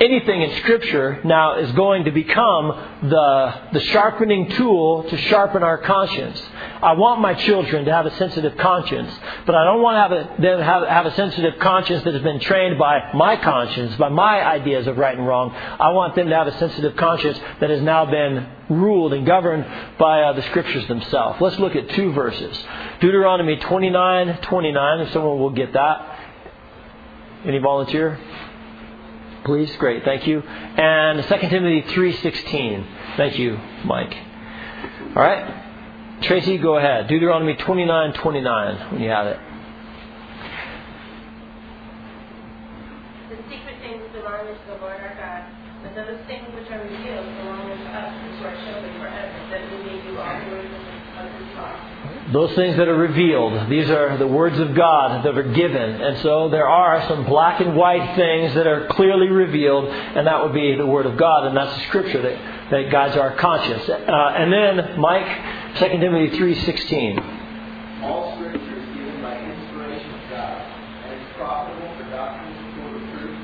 [0.00, 2.68] anything in Scripture now is going to become
[3.02, 6.40] the, the sharpening tool to sharpen our conscience.
[6.82, 9.12] I want my children to have a sensitive conscience,
[9.44, 12.22] but I don't want to have a, them have, have a sensitive conscience that has
[12.22, 15.50] been trained by my conscience, by my ideas of right and wrong.
[15.54, 19.66] I want them to have a sensitive conscience that has now been ruled and governed
[19.98, 21.40] by uh, the Scriptures themselves.
[21.42, 22.56] Let's look at two verses.
[23.00, 26.18] Deuteronomy 29, 29, if someone will get that.
[27.44, 28.18] Any volunteer?
[29.44, 29.74] Please?
[29.76, 30.40] Great, thank you.
[30.40, 32.86] And 2 Timothy 3.16.
[33.16, 34.14] Thank you, Mike.
[35.16, 35.66] All right.
[36.22, 37.08] Tracy, go ahead.
[37.08, 39.38] Deuteronomy 29.29 when you have it.
[43.30, 45.48] The secret things belong to the Lord our God,
[45.82, 49.62] but those things which are revealed belong to us and to our children forever, that
[49.72, 50.74] we may do all the words
[51.16, 52.19] of his law.
[52.32, 56.00] Those things that are revealed, these are the words of God that are given.
[56.00, 60.40] And so there are some black and white things that are clearly revealed, and that
[60.44, 63.88] would be the Word of God, and that's the Scripture that, that guides our conscience.
[63.88, 65.26] Uh, and then, Mike,
[65.78, 68.02] 2 Timothy 3.16.
[68.04, 70.62] All Scripture is given by inspiration of God,
[71.10, 73.38] and is profitable for doctrine, for reproof,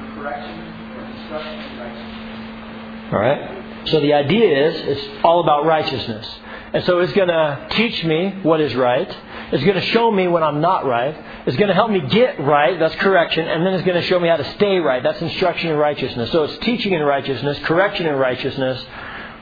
[0.00, 0.56] for correction,
[0.94, 3.12] for instruction in righteousness.
[3.12, 3.88] All right?
[3.88, 6.26] So the idea is, it's all about righteousness.
[6.72, 9.08] And so it's going to teach me what is right.
[9.52, 11.16] It's going to show me when I'm not right.
[11.46, 12.78] It's going to help me get right.
[12.78, 13.48] That's correction.
[13.48, 15.02] And then it's going to show me how to stay right.
[15.02, 16.30] That's instruction in righteousness.
[16.30, 18.84] So it's teaching in righteousness, correction in righteousness.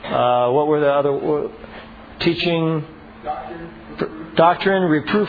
[0.05, 1.51] Uh, what were the other?
[2.20, 2.87] Teaching.
[3.22, 3.70] Doctrine,
[4.39, 5.28] doctrine, reproof,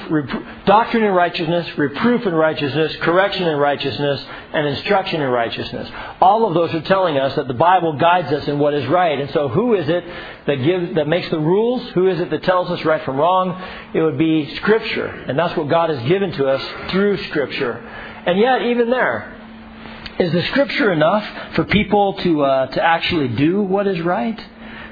[0.65, 5.89] doctrine in righteousness, reproof in righteousness, correction in righteousness, and instruction in righteousness.
[6.21, 9.19] All of those are telling us that the Bible guides us in what is right.
[9.19, 10.05] And so, who is it
[10.45, 11.89] that gives that makes the rules?
[11.93, 13.59] Who is it that tells us right from wrong?
[13.95, 17.73] It would be Scripture, and that's what God has given to us through Scripture.
[18.27, 19.35] And yet, even there,
[20.19, 24.39] is the Scripture enough for people to uh, to actually do what is right?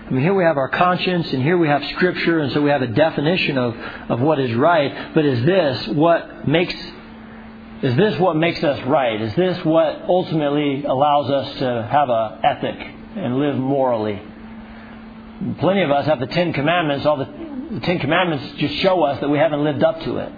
[0.08, 2.70] I mean, here we have our conscience, and here we have Scripture, and so we
[2.70, 3.76] have a definition of,
[4.08, 5.14] of what is right.
[5.14, 6.74] But is this what makes
[7.82, 9.22] is this what makes us right?
[9.22, 12.80] Is this what ultimately allows us to have a ethic
[13.18, 14.22] and live morally?
[15.60, 17.06] Plenty of us have the Ten Commandments.
[17.06, 17.26] All the,
[17.72, 20.32] the Ten Commandments just show us that we haven't lived up to it.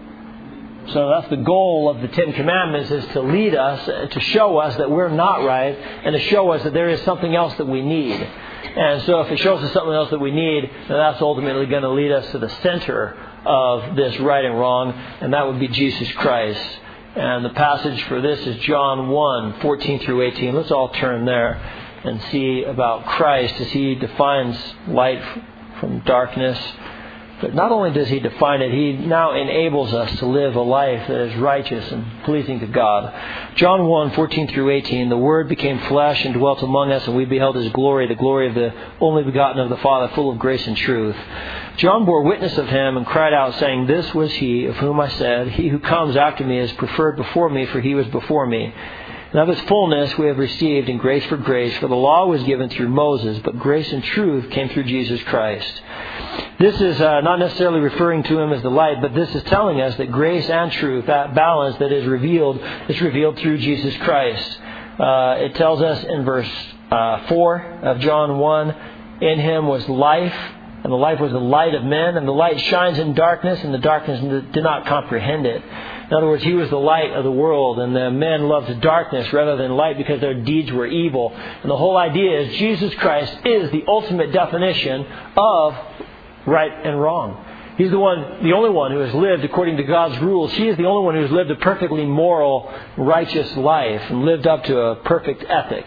[0.94, 4.76] So that's the goal of the Ten Commandments is to lead us, to show us
[4.78, 7.82] that we're not right, and to show us that there is something else that we
[7.82, 8.28] need.
[8.76, 11.84] And so if it shows us something else that we need, then that's ultimately going
[11.84, 15.68] to lead us to the center of this right and wrong, and that would be
[15.68, 16.62] Jesus Christ.
[17.16, 20.56] And the passage for this is John 1, 14 through 18.
[20.56, 21.56] Let's all turn there
[22.04, 24.58] and see about Christ as he defines
[24.88, 25.22] light
[25.80, 26.60] from darkness
[27.42, 31.08] but not only does he define it, he now enables us to live a life
[31.08, 33.56] that is righteous and pleasing to God.
[33.56, 37.26] John 1, 14 through 18, the Word became flesh and dwelt among us, and we
[37.26, 40.66] beheld his glory, the glory of the only begotten of the Father, full of grace
[40.68, 41.16] and truth.
[41.78, 45.10] John bore witness of him and cried out, saying, This was he of whom I
[45.10, 48.74] said, He who comes after me is preferred before me, for he was before me.
[49.32, 52.42] And of his fullness we have received in grace for grace, for the law was
[52.44, 55.82] given through Moses, but grace and truth came through Jesus Christ.
[56.60, 59.82] This is uh, not necessarily referring to him as the light, but this is telling
[59.82, 62.60] us that grace and truth, that balance that is revealed,
[62.90, 64.60] is revealed through Jesus Christ.
[65.00, 66.50] Uh, it tells us in verse
[66.90, 68.76] uh, 4 of John 1
[69.22, 70.36] In him was life,
[70.84, 73.74] and the life was the light of men, and the light shines in darkness, and
[73.74, 74.20] the darkness
[74.54, 75.62] did not comprehend it.
[76.10, 79.32] In other words, he was the light of the world, and the men loved darkness
[79.32, 81.32] rather than light because their deeds were evil.
[81.36, 85.06] And the whole idea is Jesus Christ is the ultimate definition
[85.38, 85.76] of
[86.48, 87.46] right and wrong.
[87.78, 90.52] He's the one, the only one who has lived according to God's rules.
[90.54, 94.48] He is the only one who has lived a perfectly moral, righteous life and lived
[94.48, 95.86] up to a perfect ethic.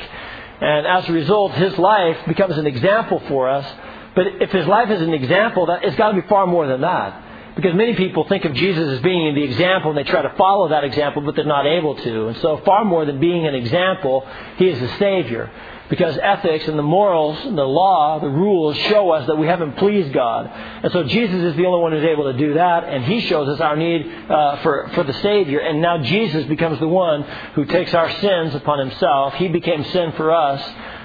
[0.60, 3.66] And as a result, his life becomes an example for us.
[4.14, 6.80] But if his life is an example, that, it's got to be far more than
[6.82, 7.31] that.
[7.54, 10.68] Because many people think of Jesus as being the example and they try to follow
[10.68, 12.28] that example, but they're not able to.
[12.28, 14.26] And so, far more than being an example,
[14.56, 15.50] he is the Savior.
[15.90, 19.76] Because ethics and the morals and the law, the rules show us that we haven't
[19.76, 20.50] pleased God.
[20.50, 23.46] And so Jesus is the only one who's able to do that, and He shows
[23.48, 25.60] us our need uh, for, for the Savior.
[25.60, 27.24] And now Jesus becomes the one
[27.54, 29.34] who takes our sins upon Himself.
[29.34, 30.62] He became sin for us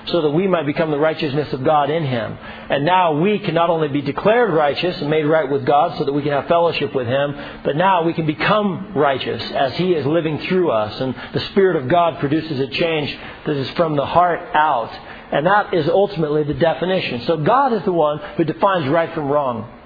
[0.07, 2.37] so that we might become the righteousness of God in Him.
[2.69, 6.05] And now we can not only be declared righteous and made right with God so
[6.05, 9.93] that we can have fellowship with Him, but now we can become righteous as He
[9.93, 10.99] is living through us.
[10.99, 14.91] And the Spirit of God produces a change that is from the heart out.
[15.31, 17.21] And that is ultimately the definition.
[17.25, 19.76] So God is the one who defines right from wrong.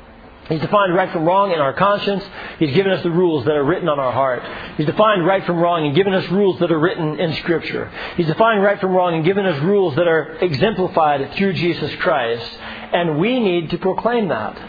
[0.52, 2.24] He's defined right from wrong in our conscience.
[2.60, 4.44] He's given us the rules that are written on our heart.
[4.76, 7.90] He's defined right from wrong and given us rules that are written in Scripture.
[8.18, 12.46] He's defined right from wrong and given us rules that are exemplified through Jesus Christ.
[12.92, 14.60] And we need to proclaim that.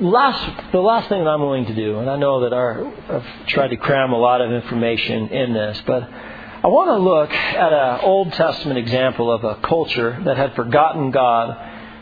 [0.00, 3.46] Last, the last thing that I'm willing to do, and I know that our, I've
[3.48, 7.72] tried to cram a lot of information in this, but I want to look at
[7.72, 11.50] an Old Testament example of a culture that had forgotten God.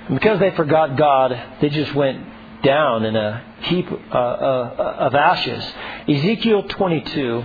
[0.09, 1.33] And because they forgot God,
[1.63, 2.27] they just went
[2.63, 5.65] down in a heap uh, uh, of ashes.
[6.09, 7.45] Ezekiel 22.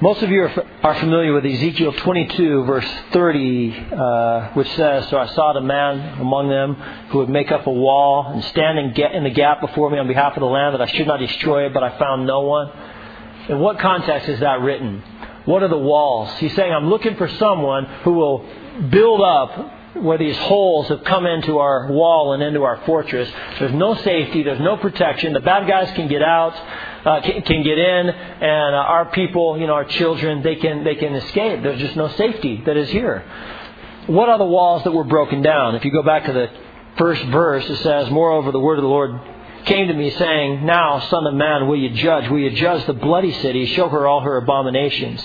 [0.00, 0.48] Most of you
[0.82, 6.18] are familiar with Ezekiel 22, verse 30, uh, which says, So I saw a man
[6.18, 6.74] among them
[7.10, 10.36] who would make up a wall and stand in the gap before me on behalf
[10.36, 12.72] of the land that I should not destroy it, but I found no one.
[13.48, 15.04] In what context is that written?
[15.44, 16.36] What are the walls?
[16.38, 18.44] He's saying, I'm looking for someone who will
[18.90, 23.28] build up where these holes have come into our wall and into our fortress.
[23.58, 25.32] There's no safety, there's no protection.
[25.32, 26.54] The bad guys can get out,
[27.06, 30.84] uh, can, can, get in, and uh, our people, you know, our children, they can
[30.84, 31.62] they can escape.
[31.62, 33.24] There's just no safety that is here.
[34.06, 35.74] What are the walls that were broken down?
[35.74, 36.48] If you go back to the
[36.96, 39.20] first verse, it says, "Moreover, the word of the Lord."
[39.64, 42.28] Came to me saying, Now, Son of Man, will you judge?
[42.28, 43.66] Will you judge the bloody city?
[43.66, 45.24] Show her all her abominations.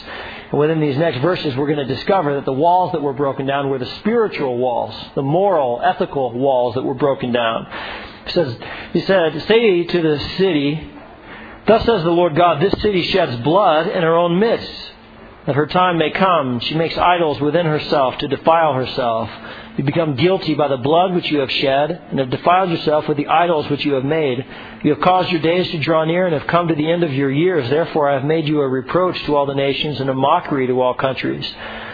[0.52, 3.46] And within these next verses, we're going to discover that the walls that were broken
[3.46, 7.68] down were the spiritual walls, the moral, ethical walls that were broken down.
[8.26, 8.58] He says,
[8.94, 10.92] he said, Say to the city,
[11.68, 14.72] Thus says the Lord God, this city sheds blood in her own midst,
[15.46, 16.62] that her time may come.
[16.62, 19.30] She makes idols within herself to defile herself.
[19.78, 23.16] You become guilty by the blood which you have shed, and have defiled yourself with
[23.16, 24.44] the idols which you have made.
[24.84, 27.14] You have caused your days to draw near, and have come to the end of
[27.14, 27.70] your years.
[27.70, 30.82] Therefore I have made you a reproach to all the nations, and a mockery to
[30.82, 31.48] all countries.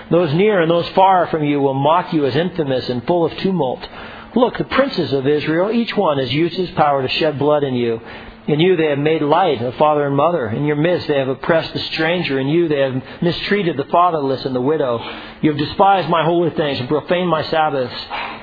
[0.09, 3.37] Those near and those far from you will mock you as infamous and full of
[3.39, 3.85] tumult.
[4.33, 7.75] Look, the princes of Israel, each one has used his power to shed blood in
[7.75, 7.99] you.
[8.45, 10.49] In you they have made light of father and mother.
[10.49, 12.39] In your midst they have oppressed the stranger.
[12.39, 14.99] In you they have mistreated the fatherless and the widow.
[15.41, 17.93] You have despised my holy things and profaned my Sabbaths.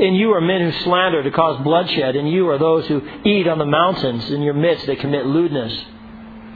[0.01, 2.16] In you are men who slander to cause bloodshed.
[2.16, 4.30] In you are those who eat on the mountains.
[4.30, 5.84] In your midst they commit lewdness.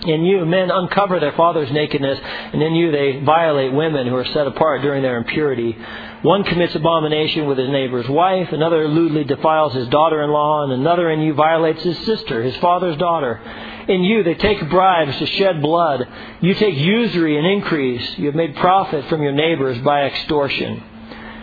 [0.06, 4.24] In you, men uncover their father's nakedness, and in you they violate women who are
[4.26, 5.78] set apart during their impurity.
[6.24, 10.72] One commits abomination with his neighbor's wife, another lewdly defiles his daughter in law, and
[10.72, 13.42] another in you violates his sister, his father's daughter.
[13.88, 16.08] In you they take bribes to shed blood.
[16.40, 18.16] You take usury and increase.
[18.16, 20.82] You have made profit from your neighbors by extortion.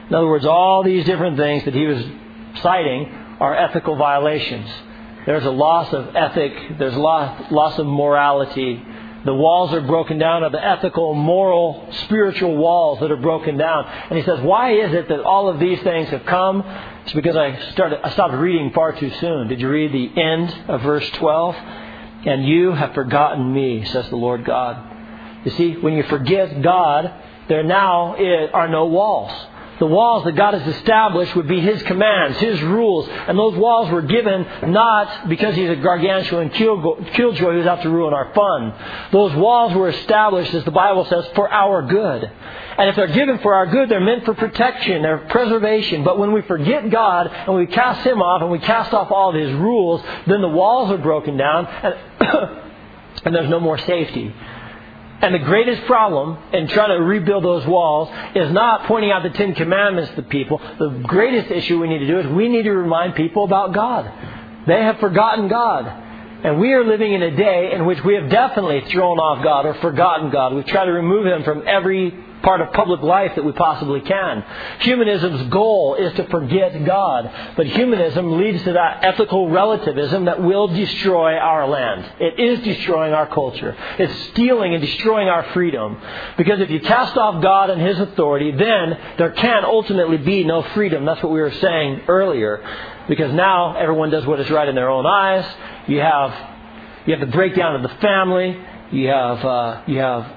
[0.09, 2.03] In other words, all these different things that he was
[2.63, 3.05] citing
[3.39, 4.67] are ethical violations.
[5.27, 8.83] There's a loss of ethic, there's loss, loss of morality,
[9.23, 13.85] the walls are broken down of the ethical, moral, spiritual walls that are broken down.
[13.85, 16.63] And he says, why is it that all of these things have come?
[17.03, 19.47] It's because I started, I stopped reading far too soon.
[19.47, 21.55] Did you read the end of verse 12?
[22.25, 25.45] And you have forgotten me, says the Lord God.
[25.45, 27.13] You see, when you forget God,
[27.47, 28.15] there now
[28.53, 29.31] are no walls.
[29.81, 33.09] The walls that God has established would be His commands, His rules.
[33.09, 38.13] And those walls were given not because He's a gargantuan killjoy who's out to ruin
[38.13, 38.75] our fun.
[39.11, 42.31] Those walls were established, as the Bible says, for our good.
[42.77, 46.03] And if they're given for our good, they're meant for protection, they're preservation.
[46.03, 49.29] But when we forget God and we cast Him off and we cast off all
[49.29, 51.95] of His rules, then the walls are broken down and,
[53.25, 54.31] and there's no more safety.
[55.21, 59.29] And the greatest problem in trying to rebuild those walls is not pointing out the
[59.29, 60.59] Ten Commandments to people.
[60.79, 64.11] The greatest issue we need to do is we need to remind people about God.
[64.65, 66.10] They have forgotten God.
[66.43, 69.65] And we are living in a day in which we have definitely thrown off God
[69.65, 70.53] or forgotten God.
[70.55, 72.11] We've tried to remove Him from every
[72.41, 74.43] part of public life that we possibly can.
[74.79, 80.67] Humanism's goal is to forget God, but humanism leads to that ethical relativism that will
[80.67, 82.11] destroy our land.
[82.19, 83.75] It is destroying our culture.
[83.99, 86.01] It's stealing and destroying our freedom.
[86.37, 90.63] Because if you cast off God and His authority, then there can ultimately be no
[90.73, 91.05] freedom.
[91.05, 92.63] That's what we were saying earlier.
[93.11, 95.43] Because now everyone does what is right in their own eyes.
[95.85, 96.31] You have
[97.05, 98.57] you have the breakdown of the family.
[98.93, 100.31] You have uh, you have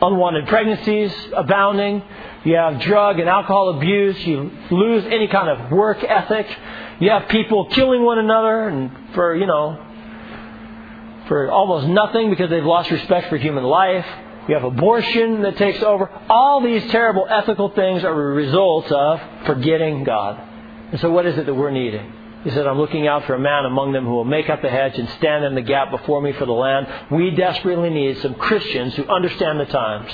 [0.00, 2.00] unwanted pregnancies abounding.
[2.44, 4.16] You have drug and alcohol abuse.
[4.24, 6.46] You lose any kind of work ethic.
[7.00, 9.84] You have people killing one another and for you know
[11.26, 14.06] for almost nothing because they've lost respect for human life.
[14.46, 16.08] You have abortion that takes over.
[16.28, 20.51] All these terrible ethical things are a result of forgetting God.
[20.92, 22.12] And so, what is it that we're needing?
[22.44, 24.68] He said, I'm looking out for a man among them who will make up the
[24.68, 26.88] hedge and stand in the gap before me for the land.
[27.10, 30.10] We desperately need some Christians who understand the times,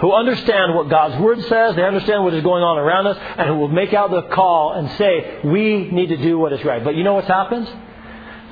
[0.00, 3.48] who understand what God's Word says, they understand what is going on around us, and
[3.48, 6.84] who will make out the call and say, we need to do what is right.
[6.84, 7.68] But you know what's happened?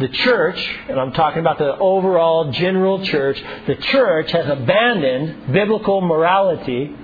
[0.00, 0.58] the church,
[0.88, 6.96] and I'm talking about the overall general church, the church has abandoned biblical morality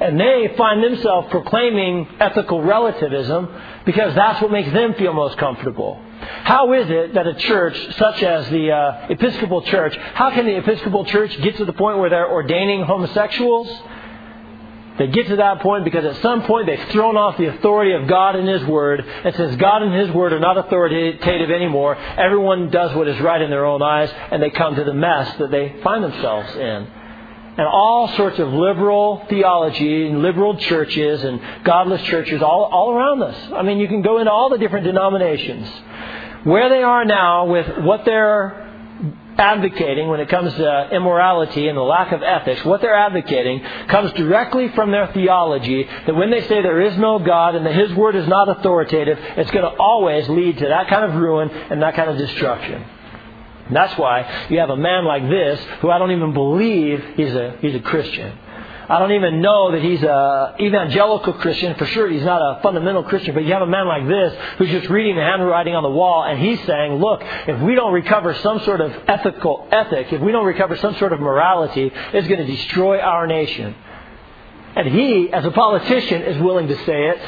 [0.00, 3.48] and they find themselves proclaiming ethical relativism
[3.84, 6.02] because that's what makes them feel most comfortable.
[6.20, 10.56] How is it that a church such as the uh, Episcopal Church, how can the
[10.56, 13.68] Episcopal Church get to the point where they're ordaining homosexuals?
[14.98, 18.06] They get to that point because at some point they've thrown off the authority of
[18.06, 19.00] God and His Word.
[19.00, 23.40] And since God and His Word are not authoritative anymore, everyone does what is right
[23.40, 26.99] in their own eyes and they come to the mess that they find themselves in.
[27.56, 33.22] And all sorts of liberal theology and liberal churches and godless churches all, all around
[33.22, 33.52] us.
[33.52, 35.68] I mean, you can go into all the different denominations.
[36.44, 38.70] Where they are now with what they're
[39.40, 44.12] advocating when it comes to immorality and the lack of ethics, what they're advocating comes
[44.12, 47.92] directly from their theology that when they say there is no God and that His
[47.94, 51.82] Word is not authoritative, it's going to always lead to that kind of ruin and
[51.82, 52.84] that kind of destruction.
[53.72, 57.56] That's why you have a man like this who I don't even believe he's a,
[57.60, 58.36] he's a Christian.
[58.88, 61.76] I don't even know that he's a evangelical Christian.
[61.76, 63.34] For sure, he's not a fundamental Christian.
[63.34, 66.24] But you have a man like this who's just reading the handwriting on the wall,
[66.24, 70.32] and he's saying, "Look, if we don't recover some sort of ethical ethic, if we
[70.32, 73.76] don't recover some sort of morality, it's going to destroy our nation."
[74.74, 77.20] And he, as a politician, is willing to say it.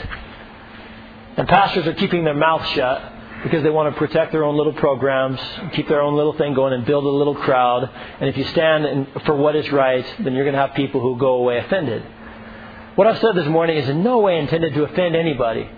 [1.37, 3.12] And pastors are keeping their mouths shut
[3.43, 5.41] because they want to protect their own little programs,
[5.73, 7.89] keep their own little thing going, and build a little crowd.
[8.21, 11.19] And if you stand for what is right, then you're going to have people who
[11.19, 12.03] go away offended.
[12.95, 15.69] What I've said this morning is in no way intended to offend anybody.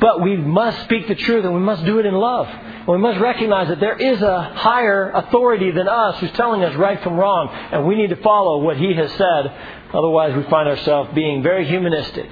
[0.00, 2.48] But we must speak the truth and we must do it in love.
[2.48, 6.74] And we must recognize that there is a higher authority than us who's telling us
[6.76, 9.52] right from wrong, and we need to follow what he has said.
[9.94, 12.30] Otherwise, we find ourselves being very humanistic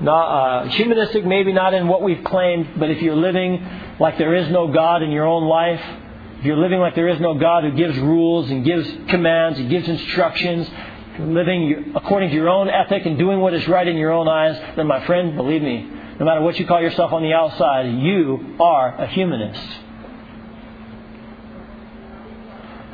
[0.00, 3.66] not, uh, humanistic, maybe not in what we've claimed, but if you're living
[3.98, 5.80] like there is no God in your own life,
[6.38, 9.68] if you're living like there is no God who gives rules and gives commands and
[9.68, 10.68] gives instructions,
[11.18, 14.56] living according to your own ethic and doing what is right in your own eyes,
[14.76, 15.82] then my friend, believe me,
[16.20, 19.80] no matter what you call yourself on the outside, you are a humanist.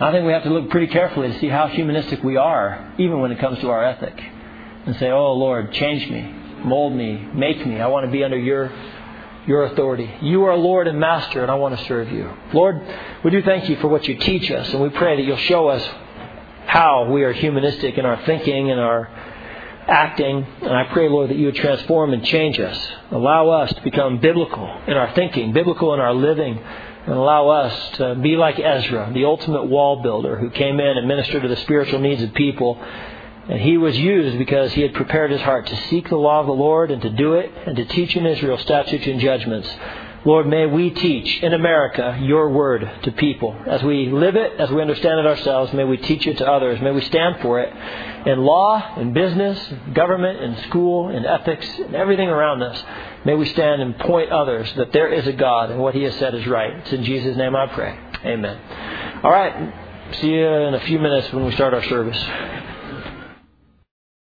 [0.01, 3.21] I think we have to look pretty carefully to see how humanistic we are, even
[3.21, 4.19] when it comes to our ethic,
[4.87, 7.81] and say, Oh Lord, change me mold me, make me.
[7.81, 8.73] I want to be under your
[9.47, 10.11] your authority.
[10.23, 12.31] You are Lord and Master, and I want to serve you.
[12.53, 12.81] Lord,
[13.23, 15.69] we do thank you for what you teach us, and we pray that you'll show
[15.69, 15.87] us
[16.67, 19.07] how we are humanistic in our thinking and our
[19.87, 20.47] acting.
[20.63, 22.89] And I pray, Lord, that you would transform and change us.
[23.11, 27.97] Allow us to become biblical in our thinking, biblical in our living, and allow us
[27.99, 31.57] to be like Ezra, the ultimate wall builder who came in and ministered to the
[31.57, 32.83] spiritual needs of people
[33.49, 36.47] and he was used because he had prepared his heart to seek the law of
[36.47, 39.69] the Lord and to do it and to teach in Israel statutes and judgments.
[40.27, 43.55] Lord, may we teach in America your word to people.
[43.67, 46.81] As we live it, as we understand it ourselves, may we teach it to others.
[46.81, 47.71] May we stand for it
[48.27, 49.59] in law, in business,
[49.93, 52.83] government, in school, in ethics, in everything around us.
[53.27, 56.15] May we stand and point others that there is a God and what he has
[56.15, 56.73] said is right.
[56.79, 57.99] It's in Jesus' name I pray.
[58.25, 59.21] Amen.
[59.23, 59.75] All right.
[60.23, 62.73] See you in a few minutes when we start our service.